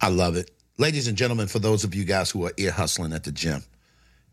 I 0.00 0.08
love 0.08 0.36
it, 0.36 0.50
ladies 0.78 1.08
and 1.08 1.16
gentlemen. 1.16 1.48
For 1.48 1.58
those 1.58 1.84
of 1.84 1.94
you 1.94 2.04
guys 2.04 2.30
who 2.30 2.46
are 2.46 2.52
ear 2.56 2.70
hustling 2.70 3.12
at 3.12 3.24
the 3.24 3.32
gym, 3.32 3.62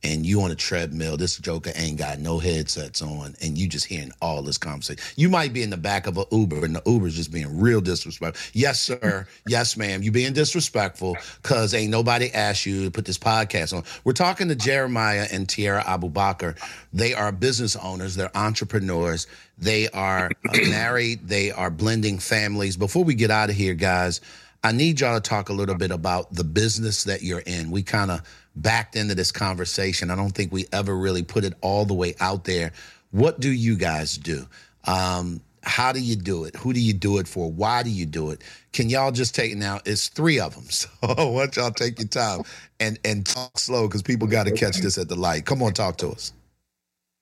and 0.04 0.26
you 0.26 0.42
on 0.42 0.52
a 0.52 0.56
treadmill, 0.56 1.18
this 1.18 1.38
joker 1.38 1.72
ain't 1.76 1.98
got 1.98 2.20
no 2.20 2.40
headsets 2.40 3.02
on, 3.02 3.36
and 3.42 3.58
you 3.58 3.68
just 3.68 3.86
hearing 3.86 4.12
all 4.22 4.42
this 4.42 4.58
conversation. 4.58 5.04
You 5.16 5.30
might 5.30 5.54
be 5.54 5.64
in 5.64 5.70
the 5.70 5.78
back 5.78 6.08
of 6.08 6.18
an 6.18 6.26
Uber, 6.32 6.66
and 6.66 6.76
the 6.76 6.82
Uber's 6.86 7.16
just 7.16 7.32
being 7.32 7.60
real 7.60 7.82
disrespectful. 7.82 8.52
Yes, 8.54 8.82
sir. 8.82 9.28
yes, 9.48 9.78
ma'am. 9.78 10.04
You 10.04 10.12
being 10.12 10.34
disrespectful 10.34 11.18
because 11.42 11.74
ain't 11.74 11.92
nobody 11.92 12.32
asked 12.34 12.66
you 12.66 12.84
to 12.86 12.92
put 12.92 13.06
this 13.06 13.18
podcast 13.18 13.76
on. 13.76 13.84
We're 14.04 14.14
talking 14.14 14.48
to 14.50 14.56
Jeremiah 14.56 15.28
and 15.32 15.48
Tiarra 15.48 15.84
Abut-Bakr. 15.86 16.58
They 16.92 17.14
are 17.14 17.32
business 17.32 17.76
owners. 17.76 18.16
They're 18.16 18.36
entrepreneurs. 18.36 19.28
They 19.58 19.88
are 19.90 20.30
married. 20.70 21.28
They 21.28 21.52
are 21.52 21.70
blending 21.70 22.20
families. 22.20 22.76
Before 22.76 23.04
we 23.04 23.16
get 23.16 23.32
out 23.32 23.50
of 23.50 23.56
here, 23.56 23.74
guys, 23.74 24.20
I 24.64 24.72
need 24.72 25.02
y'all 25.02 25.20
to 25.20 25.30
talk 25.30 25.50
a 25.50 25.54
little 25.54 25.76
bit 25.76 25.92
about 25.92 26.34
the 26.34 26.44
business 26.44 27.04
that 27.06 27.24
you're 27.24 27.42
in. 27.42 27.72
We 27.72 27.84
kind 27.84 28.12
of 28.12 28.22
backed 28.56 28.96
into 28.96 29.16
this 29.16 29.32
conversation. 29.32 30.12
I 30.12 30.16
don't 30.16 30.32
think 30.32 30.52
we 30.54 30.68
ever 30.72 30.96
really 30.98 31.24
put 31.24 31.44
it 31.44 31.54
all 31.62 31.86
the 31.86 31.94
way 31.94 32.16
out 32.20 32.46
there. 32.46 32.72
What 33.12 33.40
do 33.40 33.52
you 33.52 33.76
guys 33.78 34.18
do? 34.18 34.48
Um, 34.86 35.42
How 35.64 35.92
do 35.94 36.00
you 36.02 36.16
do 36.16 36.46
it? 36.46 36.56
Who 36.58 36.74
do 36.74 36.80
you 36.80 36.94
do 36.94 37.20
it 37.20 37.28
for? 37.28 37.52
Why 37.52 37.84
do 37.84 37.90
you 37.90 38.06
do 38.06 38.32
it? 38.32 38.42
Can 38.74 38.90
y'all 38.90 39.12
just 39.12 39.36
take 39.36 39.52
it 39.54 39.58
now? 39.58 39.80
It's 39.86 40.10
three 40.10 40.40
of 40.40 40.56
them. 40.56 40.66
So 40.72 40.90
I 41.02 41.24
want 41.26 41.56
y'all 41.58 41.72
take 41.72 42.00
your 42.00 42.08
time 42.08 42.42
and 42.80 43.00
and 43.06 43.26
talk 43.26 43.58
slow 43.60 43.88
because 43.88 44.02
people 44.04 44.28
got 44.28 44.46
to 44.46 44.52
catch 44.52 44.82
this 44.82 44.98
at 44.98 45.10
the 45.10 45.16
light. 45.16 45.46
Come 45.46 45.64
on, 45.64 45.74
talk 45.74 45.98
to 45.98 46.10
us. 46.10 46.34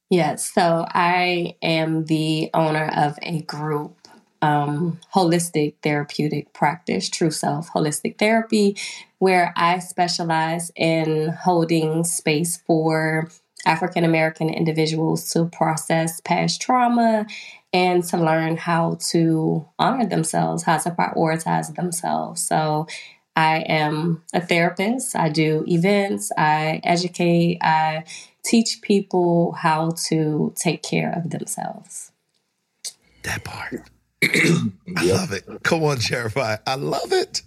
Yes. 0.10 0.52
So 0.54 0.86
I 0.90 1.56
am 1.62 2.06
the 2.06 2.50
owner 2.54 2.92
of 2.96 3.18
a 3.24 3.42
group 3.44 4.01
um, 4.42 5.00
holistic 5.14 5.76
therapeutic 5.84 6.54
practice, 6.54 7.10
True 7.10 7.32
Self 7.32 7.72
Holistic 7.72 8.18
Therapy, 8.18 8.78
where 9.20 9.54
I 9.56 9.80
specialize 9.80 10.72
in 10.76 11.30
holding 11.30 12.04
space 12.04 12.58
for 12.66 13.30
African 13.66 14.04
American 14.04 14.50
individuals 14.50 15.30
to 15.32 15.46
process 15.46 16.20
past 16.22 16.62
trauma 16.62 17.28
and 17.74 18.04
to 18.06 18.18
learn 18.18 18.58
how 18.58 18.98
to 19.12 19.66
honor 19.80 20.06
themselves, 20.06 20.64
how 20.64 20.78
to 20.80 20.92
prioritize 20.92 21.76
themselves. 21.76 22.42
So, 22.42 22.88
I 23.36 23.60
am 23.60 24.24
a 24.34 24.42
therapist. 24.42 25.16
I 25.16 25.30
do 25.30 25.64
events. 25.68 26.32
I 26.38 26.82
educate. 26.84 27.60
I 27.62 28.04
teach 28.44 28.82
people 28.82 29.54
how 29.54 29.92
to 30.08 30.54
take 30.56 30.84
care 30.84 31.14
of 31.14 31.30
themselves. 31.30 32.12
That 33.24 33.44
part. 33.44 33.90
I 34.24 35.04
love 35.04 35.32
it. 35.32 35.46
Come 35.64 35.84
on, 35.84 36.00
Jeremiah. 36.00 36.60
I 36.66 36.76
love 36.76 37.12
it. 37.12 37.42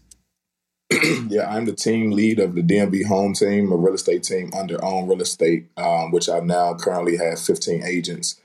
yeah, 1.29 1.49
I'm 1.49 1.65
the 1.65 1.73
team 1.73 2.11
lead 2.11 2.39
of 2.39 2.55
the 2.55 2.63
DMV 2.63 3.07
home 3.07 3.35
team, 3.35 3.73
a 3.73 3.77
real 3.77 3.95
estate 3.95 4.23
team 4.23 4.51
under 4.57 4.83
Own 4.85 5.09
Real 5.09 5.23
Estate, 5.23 5.71
um, 5.77 6.11
which 6.11 6.29
I 6.29 6.41
now 6.41 6.75
currently 6.75 7.17
have 7.17 7.41
15 7.41 7.85
agents 7.85 8.41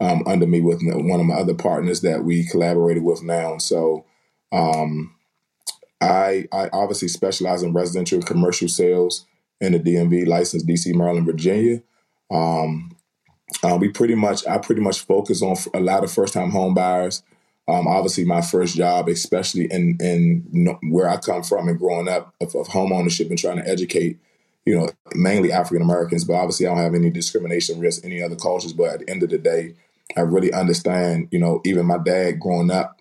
um, 0.00 0.22
under 0.26 0.46
me 0.46 0.60
with 0.60 0.80
one 0.82 1.20
of 1.20 1.26
my 1.26 1.34
other 1.34 1.54
partners 1.54 2.00
that 2.02 2.24
we 2.24 2.44
collaborated 2.44 3.02
with 3.02 3.22
now. 3.22 3.58
So 3.58 4.04
um, 4.52 5.14
I, 6.00 6.46
I 6.52 6.68
obviously 6.72 7.08
specialize 7.08 7.62
in 7.62 7.72
residential 7.72 8.18
and 8.18 8.26
commercial 8.26 8.68
sales 8.68 9.26
in 9.60 9.72
the 9.72 9.80
DMV, 9.80 10.26
licensed 10.26 10.66
DC, 10.66 10.94
Maryland, 10.94 11.26
Virginia. 11.26 11.82
Um, 12.30 12.96
uh, 13.62 13.76
we 13.80 13.88
pretty 13.88 14.14
much, 14.14 14.46
I 14.46 14.58
pretty 14.58 14.80
much 14.80 15.00
focus 15.00 15.42
on 15.42 15.56
a 15.74 15.80
lot 15.80 16.04
of 16.04 16.12
first 16.12 16.34
time 16.34 16.50
home 16.50 16.72
buyers 16.72 17.22
um, 17.70 17.86
obviously, 17.86 18.24
my 18.24 18.40
first 18.40 18.76
job, 18.76 19.08
especially 19.08 19.66
in 19.70 19.96
in 20.00 20.78
where 20.90 21.08
I 21.08 21.18
come 21.18 21.42
from 21.42 21.68
and 21.68 21.78
growing 21.78 22.08
up 22.08 22.34
of, 22.40 22.54
of 22.54 22.66
home 22.66 22.92
ownership 22.92 23.30
and 23.30 23.38
trying 23.38 23.58
to 23.58 23.68
educate, 23.68 24.18
you 24.64 24.76
know, 24.76 24.88
mainly 25.14 25.52
African 25.52 25.82
Americans. 25.82 26.24
But 26.24 26.34
obviously, 26.34 26.66
I 26.66 26.70
don't 26.70 26.82
have 26.82 26.94
any 26.94 27.10
discrimination 27.10 27.78
against 27.78 28.04
any 28.04 28.22
other 28.22 28.36
cultures. 28.36 28.72
But 28.72 28.94
at 28.94 29.00
the 29.00 29.10
end 29.10 29.22
of 29.22 29.30
the 29.30 29.38
day, 29.38 29.74
I 30.16 30.22
really 30.22 30.52
understand. 30.52 31.28
You 31.30 31.38
know, 31.38 31.60
even 31.64 31.86
my 31.86 31.98
dad 31.98 32.40
growing 32.40 32.70
up, 32.70 33.00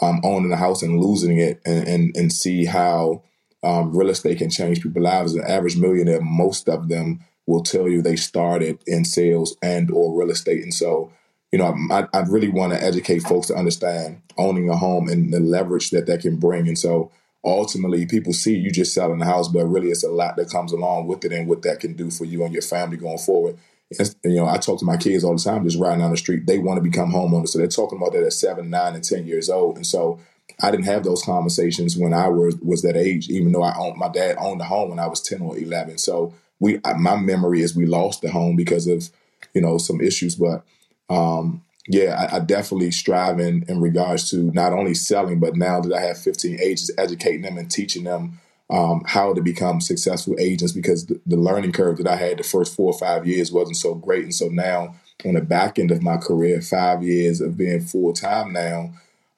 um, 0.00 0.20
owning 0.24 0.52
a 0.52 0.56
house 0.56 0.82
and 0.82 0.98
losing 0.98 1.38
it, 1.38 1.60
and 1.66 1.86
and, 1.86 2.16
and 2.16 2.32
see 2.32 2.64
how 2.64 3.22
um, 3.62 3.94
real 3.94 4.10
estate 4.10 4.38
can 4.38 4.50
change 4.50 4.82
people's 4.82 5.04
lives. 5.04 5.34
An 5.34 5.44
average 5.46 5.76
millionaire, 5.76 6.22
most 6.22 6.68
of 6.68 6.88
them 6.88 7.20
will 7.46 7.62
tell 7.62 7.88
you 7.88 8.00
they 8.00 8.16
started 8.16 8.78
in 8.86 9.04
sales 9.04 9.56
and 9.62 9.90
or 9.90 10.18
real 10.18 10.30
estate, 10.30 10.62
and 10.62 10.72
so 10.72 11.12
you 11.52 11.58
know, 11.58 11.74
I, 11.90 12.06
I 12.12 12.20
really 12.20 12.48
want 12.48 12.72
to 12.72 12.82
educate 12.82 13.20
folks 13.20 13.48
to 13.48 13.54
understand 13.54 14.20
owning 14.36 14.68
a 14.68 14.76
home 14.76 15.08
and 15.08 15.32
the 15.32 15.40
leverage 15.40 15.90
that 15.90 16.06
that 16.06 16.20
can 16.20 16.36
bring. 16.36 16.68
And 16.68 16.78
so 16.78 17.10
ultimately, 17.44 18.06
people 18.06 18.32
see 18.32 18.56
you 18.56 18.70
just 18.70 18.92
selling 18.92 19.18
the 19.18 19.24
house, 19.24 19.48
but 19.48 19.66
really 19.66 19.88
it's 19.88 20.04
a 20.04 20.10
lot 20.10 20.36
that 20.36 20.50
comes 20.50 20.72
along 20.72 21.06
with 21.06 21.24
it 21.24 21.32
and 21.32 21.48
what 21.48 21.62
that 21.62 21.80
can 21.80 21.94
do 21.94 22.10
for 22.10 22.24
you 22.24 22.44
and 22.44 22.52
your 22.52 22.62
family 22.62 22.96
going 22.96 23.18
forward. 23.18 23.56
And, 23.98 24.14
you 24.24 24.34
know, 24.34 24.46
I 24.46 24.58
talk 24.58 24.80
to 24.80 24.84
my 24.84 24.96
kids 24.96 25.22
all 25.22 25.36
the 25.36 25.42
time, 25.42 25.64
just 25.64 25.78
riding 25.78 26.00
down 26.00 26.10
the 26.10 26.16
street. 26.16 26.46
They 26.46 26.58
want 26.58 26.78
to 26.78 26.82
become 26.82 27.12
homeowners, 27.12 27.50
so 27.50 27.58
they're 27.58 27.68
talking 27.68 27.98
about 27.98 28.12
that 28.14 28.24
at 28.24 28.32
seven, 28.32 28.68
nine, 28.68 28.94
and 28.94 29.04
ten 29.04 29.26
years 29.26 29.48
old. 29.48 29.76
And 29.76 29.86
so 29.86 30.18
I 30.60 30.70
didn't 30.72 30.86
have 30.86 31.04
those 31.04 31.22
conversations 31.22 31.96
when 31.96 32.12
I 32.12 32.28
was 32.28 32.56
was 32.56 32.82
that 32.82 32.96
age, 32.96 33.28
even 33.28 33.52
though 33.52 33.62
I 33.62 33.76
owned 33.76 33.96
my 33.96 34.08
dad 34.08 34.36
owned 34.38 34.60
the 34.60 34.64
home 34.64 34.90
when 34.90 34.98
I 34.98 35.06
was 35.06 35.20
ten 35.20 35.40
or 35.40 35.56
eleven. 35.56 35.98
So 35.98 36.34
we, 36.58 36.80
my 36.98 37.16
memory 37.16 37.60
is 37.60 37.76
we 37.76 37.86
lost 37.86 38.22
the 38.22 38.30
home 38.30 38.56
because 38.56 38.86
of 38.86 39.10
you 39.54 39.60
know 39.60 39.78
some 39.78 40.00
issues, 40.00 40.34
but 40.34 40.64
um, 41.08 41.62
yeah, 41.88 42.28
I, 42.32 42.36
I, 42.36 42.40
definitely 42.40 42.90
strive 42.90 43.38
in, 43.38 43.64
in 43.68 43.80
regards 43.80 44.28
to 44.30 44.50
not 44.52 44.72
only 44.72 44.94
selling, 44.94 45.38
but 45.38 45.54
now 45.54 45.80
that 45.80 45.92
I 45.92 46.00
have 46.00 46.18
15 46.18 46.58
agents, 46.60 46.90
educating 46.98 47.42
them 47.42 47.58
and 47.58 47.70
teaching 47.70 48.04
them 48.04 48.40
um, 48.70 49.04
how 49.06 49.32
to 49.32 49.40
become 49.40 49.80
successful 49.80 50.34
agents 50.38 50.72
because 50.72 51.06
the, 51.06 51.20
the, 51.26 51.36
learning 51.36 51.72
curve 51.72 51.98
that 51.98 52.08
I 52.08 52.16
had 52.16 52.38
the 52.38 52.42
first 52.42 52.74
four 52.74 52.92
or 52.92 52.98
five 52.98 53.26
years 53.26 53.52
wasn't 53.52 53.76
so 53.76 53.94
great. 53.94 54.24
And 54.24 54.34
so 54.34 54.48
now, 54.48 54.96
on 55.24 55.34
the 55.34 55.40
back 55.40 55.78
end 55.78 55.92
of 55.92 56.02
my 56.02 56.16
career, 56.16 56.60
five 56.60 57.02
years 57.02 57.40
of 57.40 57.56
being 57.56 57.80
full 57.80 58.12
time 58.12 58.52
now, 58.52 58.92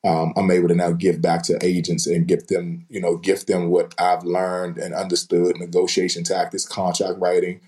um, 0.05 0.33
I'm 0.37 0.51
able 0.51 0.69
to 0.69 0.75
now 0.75 0.93
give 0.93 1.21
back 1.21 1.43
to 1.45 1.59
agents 1.63 2.07
and 2.07 2.27
give 2.27 2.47
them, 2.47 2.87
you 2.89 3.01
know, 3.01 3.17
gift 3.17 3.49
them 3.49 3.69
what 3.69 3.95
I've 3.99 4.25
learned 4.25 4.79
and 4.79 4.95
understood, 4.95 5.59
negotiation 5.59 6.25
tactics, 6.25 6.67
contract 6.67 7.19
writing. 7.19 7.61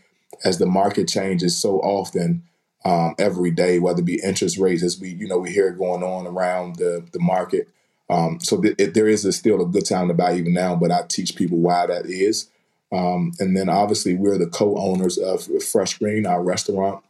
As 0.45 0.59
the 0.59 0.67
market 0.67 1.09
changes 1.09 1.61
so 1.61 1.81
often, 1.81 2.43
um, 2.85 3.15
every 3.19 3.51
day, 3.51 3.79
whether 3.79 4.01
it 4.01 4.07
be 4.07 4.21
interest 4.23 4.59
rates, 4.59 4.83
as 4.83 5.01
we 5.01 5.11
you 5.11 5.29
know 5.29 5.39
we 5.39 5.51
hear 5.51 5.69
it 5.69 5.79
going 5.79 6.03
on 6.03 6.27
around 6.27 6.77
the 6.77 7.05
the 7.13 7.19
market. 7.19 7.69
Um, 8.09 8.41
so 8.41 8.61
th- 8.61 8.75
it, 8.79 8.95
there 8.95 9.07
is 9.07 9.25
a, 9.25 9.33
still 9.33 9.63
a 9.63 9.67
good 9.67 9.87
time 9.87 10.09
to 10.09 10.15
buy 10.15 10.35
even 10.35 10.53
now, 10.53 10.75
but 10.75 10.91
I 10.91 11.03
teach 11.07 11.37
people 11.37 11.59
why 11.59 11.87
that 11.87 12.07
is. 12.07 12.49
Um, 12.93 13.33
and 13.39 13.57
then 13.57 13.69
obviously 13.69 14.17
we're 14.17 14.37
the 14.37 14.49
co-owners 14.49 15.17
of 15.17 15.47
Fresh 15.63 15.99
Green, 15.99 16.27
our 16.27 16.43
restaurant, 16.43 17.05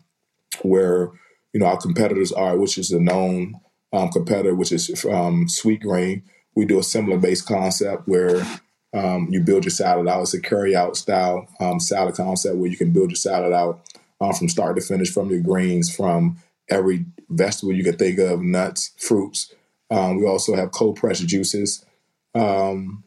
where 0.62 1.10
you 1.52 1.60
know 1.60 1.66
our 1.66 1.78
competitors 1.78 2.32
are, 2.32 2.58
which 2.58 2.76
is 2.76 2.90
a 2.90 3.00
known 3.00 3.60
um, 3.92 4.10
competitor, 4.10 4.54
which 4.54 4.72
is 4.72 4.90
um, 5.06 5.46
Sweetgreen. 5.46 6.22
We 6.54 6.64
do 6.66 6.78
a 6.78 6.82
similar 6.82 7.16
based 7.16 7.46
concept 7.46 8.06
where 8.06 8.44
um, 8.92 9.28
you 9.30 9.40
build 9.40 9.64
your 9.64 9.70
salad 9.70 10.08
out. 10.08 10.22
It's 10.22 10.34
a 10.34 10.40
carry 10.40 10.74
out 10.74 10.96
style 10.96 11.48
salad 11.78 12.16
concept 12.16 12.56
where 12.56 12.70
you 12.70 12.76
can 12.76 12.92
build 12.92 13.10
your 13.10 13.16
salad 13.16 13.52
out 13.52 13.80
um, 14.20 14.32
from 14.32 14.48
start 14.48 14.76
to 14.76 14.82
finish, 14.82 15.12
from 15.12 15.30
your 15.30 15.40
greens, 15.40 15.94
from 15.94 16.38
every 16.68 17.06
vegetable 17.28 17.72
you 17.72 17.84
can 17.84 17.96
think 17.96 18.18
of, 18.18 18.40
nuts, 18.40 18.92
fruits. 18.98 19.52
Um, 19.90 20.18
we 20.18 20.26
also 20.26 20.54
have 20.54 20.70
cold 20.70 20.96
pressed 20.96 21.26
juices. 21.26 21.84
Um, 22.34 23.04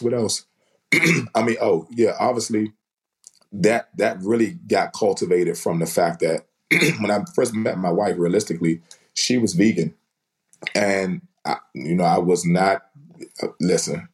what 0.00 0.14
else? 0.14 0.44
I 1.34 1.42
mean, 1.42 1.56
oh 1.60 1.86
yeah, 1.90 2.12
obviously 2.18 2.72
that 3.52 3.88
that 3.96 4.18
really 4.22 4.52
got 4.66 4.92
cultivated 4.92 5.56
from 5.56 5.78
the 5.78 5.86
fact 5.86 6.20
that 6.20 6.46
when 7.00 7.10
I 7.10 7.24
first 7.34 7.54
met 7.54 7.78
my 7.78 7.90
wife, 7.90 8.16
realistically, 8.18 8.82
she 9.14 9.38
was 9.38 9.54
vegan, 9.54 9.94
and 10.74 11.22
I, 11.44 11.56
you 11.74 11.94
know 11.94 12.04
I 12.04 12.18
was 12.18 12.44
not. 12.44 12.82
Uh, 13.42 13.48
listen, 13.60 14.08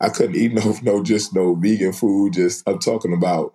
I 0.00 0.08
couldn't 0.08 0.36
eat 0.36 0.52
no 0.52 0.76
no 0.82 1.02
just 1.02 1.34
no 1.34 1.54
vegan 1.54 1.92
food. 1.92 2.34
Just 2.34 2.68
I'm 2.68 2.78
talking 2.78 3.12
about 3.12 3.54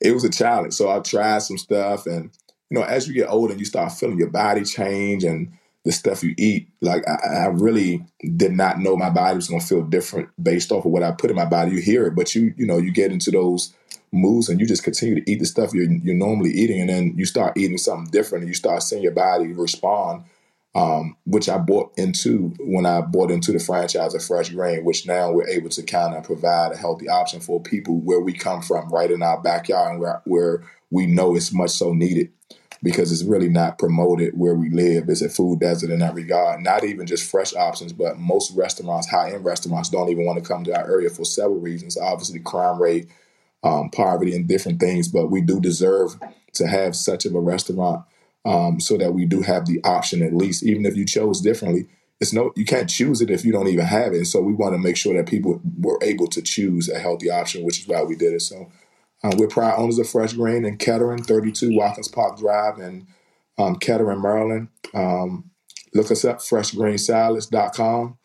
it 0.00 0.12
was 0.12 0.24
a 0.24 0.30
challenge. 0.30 0.74
So 0.74 0.90
I 0.90 1.00
tried 1.00 1.42
some 1.42 1.58
stuff, 1.58 2.06
and 2.06 2.30
you 2.70 2.78
know, 2.78 2.82
as 2.82 3.06
you 3.06 3.14
get 3.14 3.28
older 3.28 3.52
and 3.52 3.60
you 3.60 3.66
start 3.66 3.92
feeling 3.92 4.18
your 4.18 4.30
body 4.30 4.64
change 4.64 5.24
and 5.24 5.52
the 5.84 5.92
stuff 5.92 6.22
you 6.22 6.34
eat, 6.36 6.68
like 6.80 7.02
I, 7.08 7.44
I 7.44 7.46
really 7.46 8.04
did 8.36 8.52
not 8.52 8.78
know 8.78 8.96
my 8.96 9.10
body 9.10 9.36
was 9.36 9.48
going 9.48 9.60
to 9.60 9.66
feel 9.66 9.82
different 9.82 10.28
based 10.42 10.72
off 10.72 10.84
of 10.84 10.92
what 10.92 11.02
I 11.02 11.12
put 11.12 11.30
in 11.30 11.36
my 11.36 11.46
body. 11.46 11.72
You 11.72 11.80
hear 11.80 12.06
it, 12.06 12.14
but 12.14 12.34
you 12.34 12.54
you 12.56 12.66
know 12.66 12.78
you 12.78 12.92
get 12.92 13.12
into 13.12 13.30
those 13.30 13.74
moods 14.12 14.48
and 14.48 14.58
you 14.58 14.66
just 14.66 14.82
continue 14.82 15.14
to 15.14 15.30
eat 15.30 15.38
the 15.38 15.46
stuff 15.46 15.72
you're 15.72 15.90
you're 15.90 16.14
normally 16.14 16.50
eating, 16.50 16.80
and 16.80 16.90
then 16.90 17.14
you 17.16 17.24
start 17.24 17.56
eating 17.56 17.78
something 17.78 18.10
different, 18.10 18.42
and 18.42 18.48
you 18.48 18.54
start 18.54 18.82
seeing 18.82 19.02
your 19.02 19.12
body 19.12 19.52
respond 19.52 20.24
um, 20.74 21.16
which 21.24 21.48
I 21.48 21.58
bought 21.58 21.92
into 21.96 22.54
when 22.60 22.86
I 22.86 23.00
bought 23.00 23.30
into 23.30 23.52
the 23.52 23.58
franchise 23.58 24.14
of 24.14 24.24
Fresh 24.24 24.50
Green, 24.50 24.84
which 24.84 25.06
now 25.06 25.32
we're 25.32 25.48
able 25.48 25.70
to 25.70 25.82
kind 25.82 26.14
of 26.14 26.24
provide 26.24 26.72
a 26.72 26.76
healthy 26.76 27.08
option 27.08 27.40
for 27.40 27.60
people 27.60 28.00
where 28.00 28.20
we 28.20 28.32
come 28.32 28.62
from, 28.62 28.88
right 28.90 29.10
in 29.10 29.22
our 29.22 29.40
backyard, 29.40 29.92
and 29.92 30.00
where, 30.00 30.22
where 30.24 30.62
we 30.90 31.06
know 31.06 31.34
it's 31.34 31.52
much 31.52 31.70
so 31.70 31.92
needed 31.92 32.30
because 32.82 33.12
it's 33.12 33.24
really 33.24 33.48
not 33.48 33.78
promoted 33.78 34.38
where 34.38 34.54
we 34.54 34.70
live. 34.70 35.08
It's 35.08 35.22
a 35.22 35.28
food 35.28 35.60
desert 35.60 35.90
in 35.90 35.98
that 35.98 36.14
regard. 36.14 36.60
Not 36.62 36.84
even 36.84 37.06
just 37.06 37.30
fresh 37.30 37.54
options, 37.54 37.92
but 37.92 38.18
most 38.18 38.56
restaurants, 38.56 39.08
high 39.08 39.32
end 39.32 39.44
restaurants, 39.44 39.90
don't 39.90 40.08
even 40.08 40.24
want 40.24 40.42
to 40.42 40.48
come 40.48 40.64
to 40.64 40.76
our 40.76 40.88
area 40.88 41.10
for 41.10 41.24
several 41.24 41.60
reasons. 41.60 41.98
Obviously, 41.98 42.38
crime 42.38 42.80
rate, 42.80 43.08
um, 43.64 43.90
poverty, 43.90 44.34
and 44.36 44.46
different 44.46 44.80
things. 44.80 45.08
But 45.08 45.30
we 45.30 45.40
do 45.40 45.60
deserve 45.60 46.18
to 46.54 46.66
have 46.66 46.94
such 46.96 47.26
of 47.26 47.34
a 47.34 47.40
restaurant 47.40 48.04
um, 48.44 48.80
so 48.80 48.96
that 48.96 49.12
we 49.12 49.26
do 49.26 49.42
have 49.42 49.66
the 49.66 49.80
option 49.84 50.22
at 50.22 50.34
least, 50.34 50.62
even 50.62 50.86
if 50.86 50.96
you 50.96 51.04
chose 51.04 51.40
differently. 51.40 51.86
It's 52.20 52.32
no, 52.32 52.52
you 52.54 52.66
can't 52.66 52.90
choose 52.90 53.22
it 53.22 53.30
if 53.30 53.44
you 53.44 53.52
don't 53.52 53.68
even 53.68 53.86
have 53.86 54.12
it. 54.12 54.18
And 54.18 54.26
so 54.26 54.42
we 54.42 54.52
want 54.52 54.74
to 54.74 54.78
make 54.78 54.96
sure 54.96 55.14
that 55.16 55.26
people 55.26 55.60
were 55.78 55.98
able 56.02 56.26
to 56.28 56.42
choose 56.42 56.88
a 56.88 56.98
healthy 56.98 57.30
option, 57.30 57.64
which 57.64 57.80
is 57.80 57.88
why 57.88 58.02
we 58.02 58.14
did 58.14 58.34
it. 58.34 58.40
So 58.40 58.70
uh, 59.24 59.32
we're 59.36 59.48
proud 59.48 59.78
owners 59.78 59.98
of 59.98 60.08
Fresh 60.08 60.34
Green 60.34 60.64
in 60.64 60.76
Kettering, 60.76 61.22
32 61.22 61.76
Watkins 61.76 62.08
Park 62.08 62.38
Drive 62.38 62.78
in 62.78 63.06
um, 63.58 63.76
Kettering, 63.76 64.20
Maryland. 64.20 64.68
Um, 64.94 65.50
look 65.94 66.10
us 66.10 66.24
up, 66.24 66.38
freshgreensalads.com. 66.38 68.18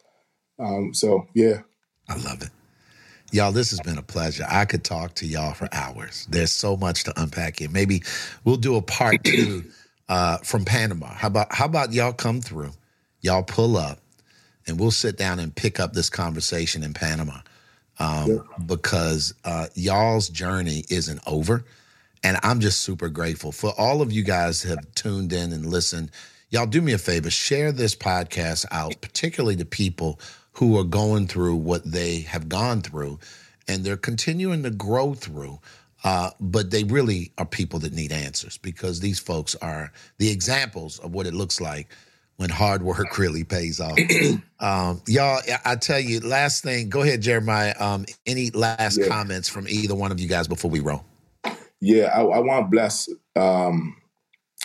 Um, 0.60 0.94
so, 0.94 1.28
yeah. 1.34 1.62
I 2.10 2.16
love 2.18 2.42
it. 2.42 2.50
Y'all, 3.32 3.52
this 3.52 3.72
has 3.72 3.82
been 3.82 3.98
a 3.98 4.04
pleasure. 4.04 4.46
I 4.50 4.66
could 4.66 4.84
talk 4.84 5.16
to 5.16 5.26
y'all 5.26 5.54
for 5.54 5.68
hours. 5.74 6.28
There's 6.30 6.52
so 6.52 6.78
much 6.78 7.04
to 7.06 7.22
unpack 7.22 7.60
here. 7.60 7.70
Maybe 7.70 8.04
we'll 8.46 8.56
do 8.56 8.76
a 8.76 8.82
part 8.82 9.24
two 9.24 9.66
uh, 10.10 10.38
from 10.38 10.66
Panama. 10.66 11.08
How 11.08 11.28
about 11.28 11.54
how 11.54 11.66
about 11.66 11.94
y'all 11.94 12.14
come 12.14 12.42
through? 12.42 12.72
y'all 13.26 13.44
pull 13.44 13.76
up 13.76 14.00
and 14.68 14.80
we'll 14.80 14.92
sit 14.92 15.18
down 15.18 15.40
and 15.40 15.54
pick 15.54 15.80
up 15.80 15.94
this 15.94 16.10
conversation 16.10 16.84
in 16.84 16.94
Panama 16.94 17.40
um, 17.98 18.30
yeah. 18.30 18.38
because 18.68 19.34
uh, 19.44 19.66
y'all's 19.74 20.30
journey 20.30 20.86
isn't 20.90 21.20
over. 21.26 21.66
And 22.24 22.38
I'm 22.44 22.60
just 22.60 22.82
super 22.82 23.10
grateful 23.10 23.52
for 23.52 23.74
all 23.78 24.02
of 24.02 24.12
you 24.12 24.24
guys 24.24 24.64
have 24.64 24.94
tuned 24.96 25.34
in 25.34 25.52
and 25.52 25.66
listened. 25.66 26.12
Y'all 26.50 26.66
do 26.68 26.82
me 26.82 26.94
a 26.94 26.98
favor, 26.98 27.30
share 27.30 27.72
this 27.72 27.96
podcast 27.96 28.66
out, 28.72 29.00
particularly 29.02 29.56
to 29.58 29.66
people 29.66 30.20
who 30.54 30.78
are 30.78 30.84
going 30.84 31.28
through 31.28 31.56
what 31.56 31.84
they 31.84 32.22
have 32.22 32.48
gone 32.48 32.82
through 32.82 33.20
and 33.68 33.84
they're 33.84 33.98
continuing 33.98 34.62
to 34.64 34.70
grow 34.70 35.16
through. 35.16 35.60
Uh, 36.06 36.30
but 36.40 36.70
they 36.70 36.84
really 36.84 37.32
are 37.40 37.48
people 37.48 37.80
that 37.80 37.92
need 37.92 38.12
answers 38.12 38.60
because 38.60 39.00
these 39.00 39.20
folks 39.20 39.56
are 39.56 39.92
the 40.20 40.30
examples 40.30 41.00
of 41.00 41.12
what 41.16 41.26
it 41.26 41.34
looks 41.34 41.60
like 41.60 41.88
when 42.38 42.48
hard 42.48 42.84
work 42.84 43.18
really 43.18 43.44
pays 43.44 43.80
off. 43.80 43.98
um, 44.60 45.02
y'all, 45.08 45.42
I 45.66 45.76
tell 45.76 46.00
you, 46.00 46.20
last 46.20 46.64
thing, 46.64 46.90
go 46.90 47.02
ahead, 47.02 47.22
Jeremiah. 47.22 47.74
Um, 47.80 48.06
any 48.28 48.52
last 48.52 49.00
yeah. 49.00 49.08
comments 49.08 49.50
from 49.50 49.68
either 49.68 49.96
one 49.96 50.12
of 50.12 50.20
you 50.20 50.28
guys 50.28 50.48
before 50.48 50.70
we 50.70 50.80
roll? 50.80 51.04
Yeah, 51.82 52.12
I, 52.16 52.22
I 52.22 52.40
want 52.40 52.66
to 52.66 52.70
bless 52.70 53.10
um, 53.36 53.98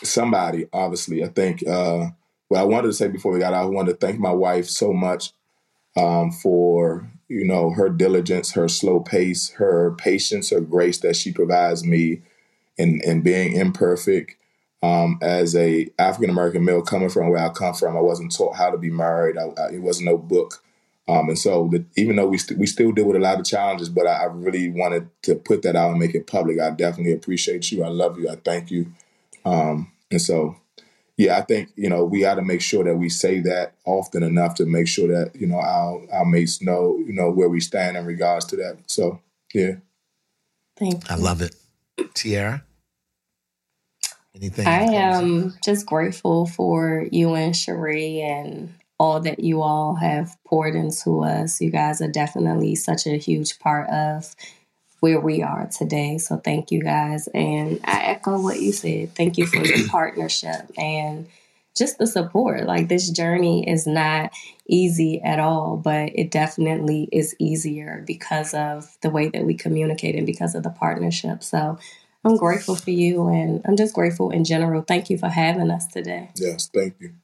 somebody, 0.03 0.67
obviously. 0.75 1.25
I 1.25 1.29
think 1.29 1.67
uh, 1.67 2.09
what 2.49 2.61
I 2.61 2.65
wanted 2.65 2.89
to 2.89 2.93
say 2.93 3.09
before 3.09 3.33
we 3.33 3.39
got 3.39 3.55
out, 3.55 3.63
I 3.63 3.67
wanted 3.67 3.99
to 3.99 4.07
thank 4.07 4.21
my 4.21 4.33
wife 4.33 4.69
so 4.69 4.93
much 4.93 5.33
um, 5.97 6.33
for 6.33 7.11
you 7.31 7.45
know 7.45 7.71
her 7.71 7.89
diligence, 7.89 8.53
her 8.53 8.69
slow 8.69 9.01
pace, 9.01 9.51
her 9.51 9.93
patience, 9.93 10.51
her 10.51 10.61
grace 10.61 10.99
that 10.99 11.17
she 11.17 11.33
provides 11.33 11.85
me, 11.85 12.23
in 12.77 13.01
in 13.03 13.23
being 13.23 13.53
imperfect. 13.55 14.37
Um, 14.83 15.19
as 15.21 15.55
a 15.55 15.89
African 15.99 16.31
American 16.31 16.65
male 16.65 16.83
coming 16.83 17.11
from 17.11 17.29
where 17.29 17.39
I 17.39 17.51
come 17.51 17.75
from, 17.75 17.97
I 17.97 18.01
wasn't 18.01 18.35
taught 18.35 18.57
how 18.57 18.71
to 18.71 18.79
be 18.79 18.91
married. 18.91 19.37
I, 19.37 19.49
I, 19.61 19.73
it 19.75 19.83
wasn't 19.83 20.07
no 20.07 20.19
book, 20.19 20.63
um, 21.07 21.29
and 21.29 21.39
so 21.39 21.69
the, 21.71 21.85
even 21.97 22.17
though 22.17 22.27
we 22.27 22.39
st- 22.39 22.59
we 22.59 22.67
still 22.67 22.91
deal 22.91 23.07
with 23.07 23.17
a 23.17 23.21
lot 23.21 23.39
of 23.39 23.47
challenges, 23.47 23.89
but 23.89 24.07
I, 24.07 24.23
I, 24.23 24.25
really 24.25 24.71
wanted 24.71 25.09
to 25.23 25.35
put 25.35 25.63
that 25.63 25.77
out 25.77 25.91
and 25.91 26.01
make 26.01 26.15
it 26.15 26.27
public. 26.27 26.59
I 26.59 26.71
definitely 26.71 27.13
appreciate 27.13 27.71
you. 27.71 27.85
I 27.85 27.89
love 27.89 28.19
you. 28.19 28.29
I 28.29 28.37
thank 28.37 28.71
you. 28.71 28.93
Um, 29.45 29.93
and 30.11 30.21
so 30.21 30.57
yeah, 31.21 31.37
I 31.37 31.43
think 31.43 31.69
you 31.77 31.91
know 31.91 32.03
we 32.03 32.21
got 32.21 32.37
to 32.37 32.43
make 32.43 32.63
sure 32.63 32.83
that 32.83 32.97
we 32.97 33.11
say 33.11 33.41
that 33.41 33.75
often 33.85 34.23
enough 34.23 34.55
to 34.55 34.65
make 34.65 34.89
sure 34.89 35.07
that 35.09 35.39
you 35.39 35.47
know 35.47 35.59
our 35.59 36.01
our 36.11 36.25
mates 36.25 36.63
know 36.63 36.97
you 36.97 37.13
know 37.13 37.31
where 37.31 37.51
we 37.51 37.61
stand 37.61 37.99
in 37.99 38.07
regards 38.07 38.47
to 38.47 38.57
that. 38.57 38.79
So 38.87 39.21
yeah, 39.53 39.73
thank 40.79 40.95
you. 40.95 41.01
I 41.11 41.17
love 41.17 41.43
it, 41.43 41.55
Tiarra. 42.15 42.63
Anything? 44.35 44.67
I 44.67 44.85
am 44.85 45.53
just 45.63 45.85
grateful 45.85 46.47
for 46.47 47.07
you 47.13 47.35
and 47.35 47.55
Cherie 47.55 48.23
and 48.23 48.73
all 48.99 49.21
that 49.21 49.41
you 49.41 49.61
all 49.61 49.97
have 49.97 50.35
poured 50.47 50.75
into 50.75 51.23
us. 51.23 51.61
You 51.61 51.71
guys 51.71 52.01
are 52.01 52.11
definitely 52.11 52.77
such 52.77 53.07
a 53.07 53.19
huge 53.19 53.59
part 53.59 53.91
of 53.91 54.35
where 55.01 55.21
we 55.21 55.43
are 55.43 55.69
today. 55.77 56.19
So 56.19 56.37
thank 56.37 56.71
you 56.71 56.83
guys. 56.83 57.27
And 57.29 57.81
I 57.85 58.03
echo 58.05 58.41
what 58.41 58.61
you 58.61 58.73
said. 58.73 59.15
Thank 59.15 59.39
you 59.39 59.47
for 59.47 59.65
your 59.65 59.89
partnership 59.91 60.71
and 60.77 61.27
just 61.77 61.99
the 61.99 62.07
support. 62.07 62.67
Like 62.67 62.89
this 62.89 63.11
journey 63.11 63.69
is 63.69 63.87
not 63.87 64.33
easy 64.67 65.21
at 65.23 65.39
all, 65.39 65.77
but 65.77 66.11
it 66.15 66.31
definitely 66.31 67.09
is 67.11 67.35
easier 67.39 68.05
because 68.07 68.55
of 68.55 68.97
the 69.01 69.11
way 69.11 69.29
that 69.31 69.45
we 69.45 69.55
communicate 69.55 70.15
and 70.15 70.27
because 70.27 70.55
of 70.55 70.63
the 70.63 70.71
partnership. 70.71 71.43
So 71.43 71.79
I'm 72.25 72.37
grateful 72.37 72.77
for 72.77 72.91
you 72.91 73.29
and 73.29 73.63
I'm 73.65 73.77
just 73.77 73.95
grateful 73.95 74.31
in 74.31 74.45
general. 74.45 74.83
Thank 74.83 75.09
you 75.09 75.17
for 75.17 75.29
having 75.29 75.71
us 75.71 75.87
today. 75.87 76.31
Yes, 76.37 76.71
thank 76.73 76.97
you. 77.01 77.15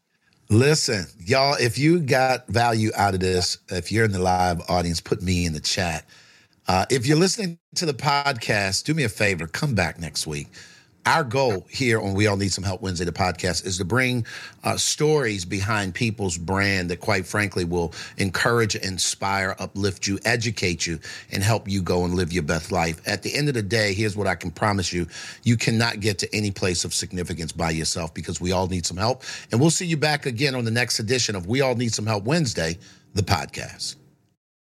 Listen, 0.49 1.07
y'all, 1.19 1.57
if 1.61 1.77
you 1.77 2.01
got 2.01 2.47
value 2.47 2.91
out 2.97 3.15
of 3.15 3.21
this, 3.21 3.59
if 3.69 3.91
you're 3.91 4.05
in 4.05 4.13
the 4.13 4.21
live 4.21 4.63
audience, 4.69 5.01
put 5.01 5.21
me 5.21 5.45
in 5.45 5.53
the 5.53 5.61
chat 5.61 6.05
uh, 6.69 6.87
if 6.91 7.07
you're 7.07 7.19
listening 7.19 7.59
to 7.77 7.87
the 7.87 7.95
podcast, 7.95 8.85
do 8.85 8.95
me 8.95 9.05
a 9.05 9.09
favor, 9.09 9.47
come 9.47 9.75
back 9.75 9.99
next 9.99 10.27
week. 10.27 10.49
Our 11.07 11.23
goal 11.23 11.65
here 11.71 12.01
on 12.01 12.15
We 12.15 12.27
All 12.27 12.37
Need 12.37 12.53
Some 12.53 12.65
Help 12.65 12.83
Wednesday, 12.83 13.05
the 13.05 13.13
podcast, 13.13 13.65
is 13.65 13.79
to 13.79 13.85
bring 13.85 14.27
uh, 14.65 14.77
stories 14.77 15.45
behind 15.45 15.95
people's 15.95 16.37
brand 16.37 16.91
that, 16.91 16.99
quite 16.99 17.25
frankly, 17.25 17.65
will 17.65 17.95
encourage, 18.17 18.75
inspire, 18.75 19.55
uplift 19.61 20.09
you, 20.09 20.19
educate 20.25 20.85
you, 20.85 20.99
and 21.31 21.45
help 21.45 21.69
you 21.69 21.81
go 21.81 22.05
and 22.05 22.15
live 22.15 22.33
your 22.33 22.43
best 22.43 22.73
life. 22.73 23.01
At 23.07 23.23
the 23.23 23.33
end 23.37 23.47
of 23.47 23.55
the 23.55 23.63
day, 23.63 23.95
here's 23.95 24.17
what 24.17 24.27
I 24.27 24.35
can 24.35 24.51
promise 24.51 24.93
you 24.93 25.07
you 25.45 25.57
cannot 25.57 26.01
get 26.01 26.19
to 26.19 26.35
any 26.35 26.51
place 26.51 26.85
of 26.85 26.93
significance 26.93 27.53
by 27.53 27.71
yourself 27.71 28.13
because 28.13 28.41
we 28.41 28.51
all 28.51 28.67
need 28.67 28.85
some 28.85 28.97
help. 28.97 29.23
And 29.53 29.61
we'll 29.61 29.71
see 29.71 29.87
you 29.87 29.97
back 29.97 30.27
again 30.27 30.57
on 30.57 30.65
the 30.65 30.73
next 30.73 30.99
edition 30.99 31.37
of 31.37 31.47
We 31.47 31.61
All 31.61 31.77
Need 31.77 31.95
Some 31.95 32.07
Help 32.07 32.25
Wednesday, 32.25 32.79
the 33.15 33.23
podcast. 33.23 33.95